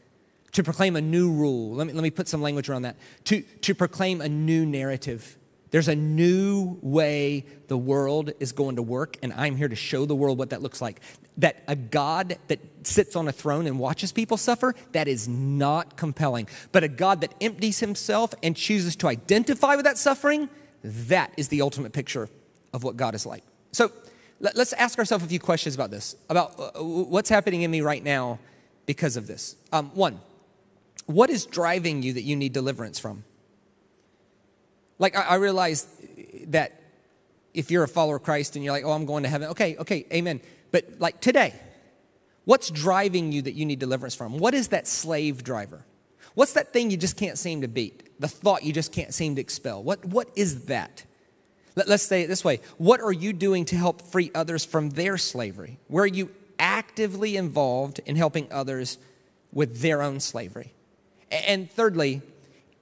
To 0.54 0.64
proclaim 0.64 0.96
a 0.96 1.02
new 1.02 1.32
rule. 1.32 1.76
Let 1.76 1.88
me, 1.88 1.94
let 1.94 2.02
me 2.02 2.10
put 2.10 2.28
some 2.28 2.42
language 2.42 2.70
around 2.70 2.84
that. 2.84 2.96
To, 3.26 3.42
to 3.42 3.76
proclaim 3.76 4.22
a 4.22 4.30
new 4.30 4.66
narrative. 4.66 5.38
There's 5.72 5.88
a 5.88 5.96
new 5.96 6.80
way 6.82 7.46
the 7.68 7.78
world 7.78 8.32
is 8.40 8.52
going 8.54 8.78
to 8.78 8.82
work, 8.82 9.18
and 9.22 9.32
I'm 9.34 9.56
here 9.56 9.68
to 9.68 9.76
show 9.76 10.06
the 10.06 10.16
world 10.16 10.40
what 10.40 10.50
that 10.50 10.64
looks 10.64 10.82
like. 10.82 11.00
That 11.38 11.64
a 11.68 11.76
God 11.76 12.38
that 12.48 12.60
sits 12.84 13.16
on 13.16 13.28
a 13.28 13.32
throne 13.32 13.68
and 13.68 13.78
watches 13.78 14.12
people 14.12 14.38
suffer, 14.38 14.74
that 14.94 15.08
is 15.08 15.28
not 15.28 15.96
compelling. 15.96 16.48
But 16.72 16.84
a 16.84 16.88
God 16.88 17.22
that 17.22 17.36
empties 17.40 17.80
himself 17.80 18.34
and 18.42 18.56
chooses 18.56 18.96
to 18.98 19.08
identify 19.08 19.76
with 19.76 19.86
that 19.86 20.00
suffering, 20.00 20.50
that 20.84 21.32
is 21.38 21.50
the 21.50 21.62
ultimate 21.62 21.94
picture 21.94 22.30
of 22.74 22.84
what 22.84 22.98
God 22.98 23.16
is 23.16 23.26
like. 23.26 23.44
So 23.72 23.92
let, 24.40 24.58
us 24.58 24.74
ask 24.74 24.98
ourselves 24.98 25.24
a 25.24 25.28
few 25.28 25.40
questions 25.40 25.76
about 25.76 25.92
this, 25.92 26.16
about 26.30 26.60
uh, 26.60 26.84
what's 26.84 27.30
happening 27.30 27.64
in 27.64 27.72
me 27.72 27.82
right 27.82 28.04
now 28.04 28.40
because 28.86 29.18
of 29.18 29.28
this. 29.28 29.56
Um, 29.72 29.92
one, 29.94 30.20
what 31.06 31.30
is 31.30 31.46
driving 31.46 32.02
you 32.04 32.14
that 32.14 32.24
you 32.24 32.36
need 32.36 32.54
deliverance 32.54 33.00
from? 33.00 33.24
Like, 34.98 35.16
I, 35.16 35.22
I 35.22 35.36
realize 35.36 35.88
that 36.48 36.82
if 37.54 37.72
you're 37.72 37.84
a 37.84 37.88
follower 37.88 38.18
of 38.18 38.24
Christ 38.24 38.56
and 38.56 38.64
you're 38.64 38.74
like, 38.74 38.86
oh, 38.86 38.92
I'm 38.92 39.06
going 39.06 39.24
to 39.24 39.30
heaven, 39.30 39.50
okay, 39.50 39.76
okay, 39.78 40.06
amen. 40.14 40.42
But 40.72 41.00
like 41.00 41.20
today, 41.20 41.54
what's 42.46 42.70
driving 42.70 43.32
you 43.32 43.42
that 43.42 43.54
you 43.54 43.66
need 43.66 43.80
deliverance 43.80 44.16
from? 44.16 44.38
What 44.38 44.54
is 44.54 44.70
that 44.70 44.88
slave 44.88 45.44
driver? 45.44 45.86
What's 46.36 46.54
that 46.54 46.72
thing 46.72 46.92
you 46.92 46.98
just 46.98 47.18
can't 47.18 47.38
seem 47.38 47.62
to 47.62 47.68
beat? 47.68 48.20
The 48.20 48.28
thought 48.28 48.64
you 48.64 48.72
just 48.72 48.92
can't 48.92 49.14
seem 49.14 49.36
to 49.36 49.42
expel? 49.42 49.84
What, 49.84 50.06
what 50.06 50.30
is 50.36 50.66
that? 50.66 51.04
Let, 51.88 51.88
us 51.90 52.04
say 52.04 52.24
it 52.24 52.28
this 52.28 52.44
way 52.44 52.60
What 52.78 53.00
are 53.00 53.12
you 53.12 53.32
doing 53.32 53.64
to 53.66 53.78
help 53.78 54.02
free 54.02 54.32
others 54.36 54.66
from 54.66 54.90
their 54.90 55.18
slavery? 55.18 55.80
Where 55.88 56.04
are 56.04 56.08
you 56.08 56.30
actively 56.60 57.38
involved 57.38 58.02
in 58.06 58.18
helping 58.18 58.52
others 58.52 58.98
with 59.54 59.80
their 59.80 60.02
own 60.02 60.20
slavery? 60.20 60.74
And 61.32 61.72
thirdly, 61.72 62.22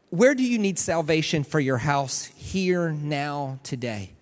where 0.10 0.34
do 0.34 0.44
you 0.44 0.58
need 0.58 0.80
salvation 0.80 1.44
for 1.44 1.60
your 1.60 1.78
house 1.78 2.26
here, 2.36 2.92
now, 2.92 3.60
today? 3.62 4.14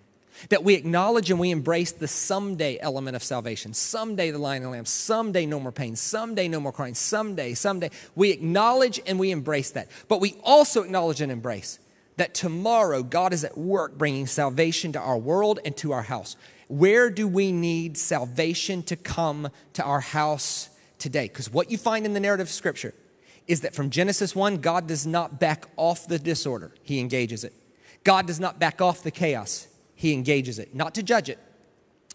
That 0.50 0.62
we 0.62 0.74
acknowledge 0.74 1.30
and 1.30 1.40
we 1.40 1.50
embrace 1.50 1.92
the 1.92 2.08
someday 2.08 2.78
element 2.78 3.16
of 3.16 3.22
salvation. 3.22 3.72
Someday 3.72 4.30
the 4.30 4.38
lion 4.38 4.62
and 4.62 4.72
lamb. 4.72 4.84
Someday 4.84 5.46
no 5.46 5.58
more 5.58 5.72
pain. 5.72 5.96
Someday 5.96 6.48
no 6.48 6.60
more 6.60 6.72
crying. 6.72 6.94
Someday, 6.94 7.54
someday. 7.54 7.90
We 8.14 8.30
acknowledge 8.30 9.00
and 9.06 9.18
we 9.18 9.30
embrace 9.30 9.70
that. 9.70 9.88
But 10.08 10.20
we 10.20 10.34
also 10.44 10.82
acknowledge 10.82 11.22
and 11.22 11.32
embrace 11.32 11.78
that 12.16 12.34
tomorrow 12.34 13.02
God 13.02 13.32
is 13.32 13.44
at 13.44 13.56
work 13.56 13.98
bringing 13.98 14.26
salvation 14.26 14.92
to 14.92 15.00
our 15.00 15.18
world 15.18 15.60
and 15.64 15.76
to 15.78 15.92
our 15.92 16.02
house. 16.02 16.36
Where 16.68 17.10
do 17.10 17.28
we 17.28 17.52
need 17.52 17.96
salvation 17.96 18.82
to 18.84 18.96
come 18.96 19.48
to 19.74 19.84
our 19.84 20.00
house 20.00 20.70
today? 20.98 21.28
Because 21.28 21.52
what 21.52 21.70
you 21.70 21.78
find 21.78 22.06
in 22.06 22.14
the 22.14 22.20
narrative 22.20 22.46
of 22.46 22.52
Scripture 22.52 22.94
is 23.46 23.60
that 23.60 23.74
from 23.74 23.90
Genesis 23.90 24.34
1, 24.34 24.58
God 24.58 24.86
does 24.86 25.06
not 25.06 25.38
back 25.38 25.66
off 25.76 26.08
the 26.08 26.18
disorder, 26.18 26.72
He 26.82 26.98
engages 26.98 27.44
it. 27.44 27.52
God 28.02 28.26
does 28.26 28.40
not 28.40 28.58
back 28.58 28.80
off 28.80 29.02
the 29.02 29.10
chaos, 29.10 29.68
He 29.94 30.12
engages 30.12 30.58
it. 30.58 30.74
Not 30.74 30.94
to 30.94 31.02
judge 31.02 31.28
it, 31.28 31.38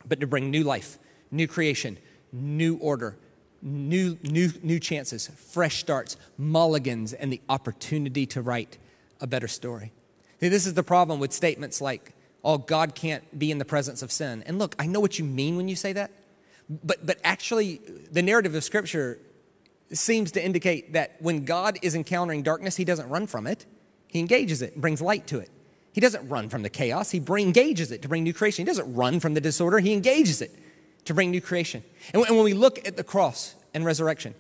but 0.05 0.19
to 0.19 0.27
bring 0.27 0.49
new 0.51 0.63
life, 0.63 0.97
new 1.29 1.47
creation, 1.47 1.97
new 2.33 2.75
order, 2.77 3.17
new, 3.61 4.17
new, 4.23 4.49
new 4.63 4.79
chances, 4.79 5.27
fresh 5.27 5.79
starts, 5.79 6.17
mulligans, 6.37 7.13
and 7.13 7.31
the 7.31 7.41
opportunity 7.47 8.25
to 8.25 8.41
write 8.41 8.77
a 9.21 9.27
better 9.27 9.47
story. 9.47 9.93
This 10.39 10.65
is 10.65 10.73
the 10.73 10.84
problem 10.84 11.19
with 11.19 11.31
statements 11.31 11.79
like, 11.81 12.13
oh, 12.43 12.57
God 12.57 12.95
can't 12.95 13.38
be 13.38 13.51
in 13.51 13.60
the 13.60 13.65
presence 13.65 14.01
of 14.01 14.12
sin. 14.12 14.43
And 14.47 14.57
look, 14.57 14.75
I 14.79 14.88
know 14.88 14.99
what 14.99 15.19
you 15.19 15.25
mean 15.25 15.55
when 15.55 15.67
you 15.67 15.75
say 15.75 15.93
that, 15.93 16.12
but, 16.69 17.05
but 17.05 17.19
actually, 17.23 17.81
the 18.12 18.21
narrative 18.21 18.55
of 18.55 18.63
Scripture 18.63 19.19
seems 19.93 20.31
to 20.31 20.43
indicate 20.43 20.93
that 20.93 21.15
when 21.19 21.45
God 21.45 21.77
is 21.81 21.95
encountering 21.95 22.43
darkness, 22.43 22.77
he 22.77 22.86
doesn't 22.86 23.10
run 23.10 23.27
from 23.27 23.45
it, 23.45 23.65
he 24.07 24.19
engages 24.19 24.62
it 24.62 24.73
and 24.73 24.81
brings 24.81 25.01
light 25.01 25.27
to 25.27 25.39
it. 25.39 25.49
He 25.93 26.01
doesn't 26.01 26.27
run 26.29 26.49
from 26.49 26.63
the 26.63 26.69
chaos, 26.69 27.12
he 27.12 27.19
bring, 27.19 27.47
engages 27.47 27.91
it 27.91 28.01
to 28.01 28.07
bring 28.07 28.23
new 28.23 28.34
creation. 28.34 28.65
He 28.65 28.69
doesn't 28.69 28.93
run 28.95 29.19
from 29.19 29.34
the 29.34 29.41
disorder, 29.41 29.79
he 29.79 29.93
engages 29.93 30.41
it 30.41 30.51
to 31.05 31.13
bring 31.13 31.31
new 31.31 31.41
creation. 31.41 31.84
And 32.13 32.21
when 32.23 32.43
we 32.43 32.53
look 32.53 32.88
at 32.88 32.95
the 32.95 33.03
cross 33.03 33.55
and 33.73 33.84
resurrection, 33.84 34.34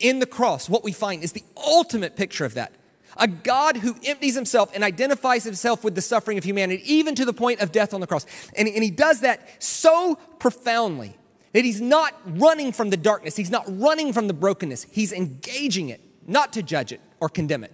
in 0.00 0.18
the 0.18 0.26
cross, 0.26 0.68
what 0.68 0.84
we 0.84 0.92
find 0.92 1.22
is 1.22 1.32
the 1.32 1.44
ultimate 1.56 2.16
picture 2.16 2.44
of 2.44 2.54
that 2.54 2.72
a 3.18 3.26
God 3.28 3.78
who 3.78 3.96
empties 4.04 4.34
himself 4.34 4.70
and 4.74 4.84
identifies 4.84 5.44
himself 5.44 5.84
with 5.84 5.94
the 5.94 6.00
suffering 6.00 6.38
of 6.38 6.44
humanity, 6.44 6.82
even 6.92 7.14
to 7.16 7.24
the 7.24 7.32
point 7.32 7.60
of 7.60 7.72
death 7.72 7.92
on 7.92 8.00
the 8.00 8.06
cross. 8.06 8.26
And, 8.56 8.68
and 8.68 8.82
he 8.82 8.90
does 8.90 9.20
that 9.20 9.62
so 9.62 10.16
profoundly 10.38 11.16
that 11.52 11.64
he's 11.64 11.80
not 11.80 12.14
running 12.24 12.72
from 12.72 12.90
the 12.90 12.96
darkness, 12.96 13.36
he's 13.36 13.50
not 13.50 13.64
running 13.68 14.12
from 14.12 14.28
the 14.28 14.34
brokenness, 14.34 14.84
he's 14.84 15.12
engaging 15.12 15.88
it, 15.88 16.00
not 16.26 16.52
to 16.52 16.62
judge 16.62 16.92
it 16.92 17.00
or 17.20 17.28
condemn 17.28 17.64
it, 17.64 17.72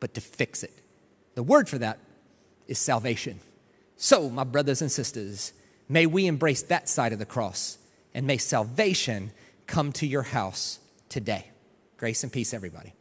but 0.00 0.14
to 0.14 0.20
fix 0.20 0.62
it. 0.62 0.72
The 1.34 1.42
word 1.42 1.68
for 1.68 1.78
that 1.78 1.98
is 2.68 2.78
salvation. 2.78 3.40
So, 3.96 4.28
my 4.28 4.44
brothers 4.44 4.82
and 4.82 4.92
sisters, 4.92 5.52
may 5.88 6.06
we 6.06 6.26
embrace 6.26 6.62
that 6.62 6.88
side 6.88 7.12
of 7.12 7.18
the 7.18 7.26
cross 7.26 7.78
and 8.14 8.26
may 8.26 8.38
salvation 8.38 9.32
come 9.66 9.92
to 9.92 10.06
your 10.06 10.22
house 10.22 10.78
today. 11.08 11.50
Grace 11.96 12.22
and 12.22 12.32
peace, 12.32 12.52
everybody. 12.52 12.92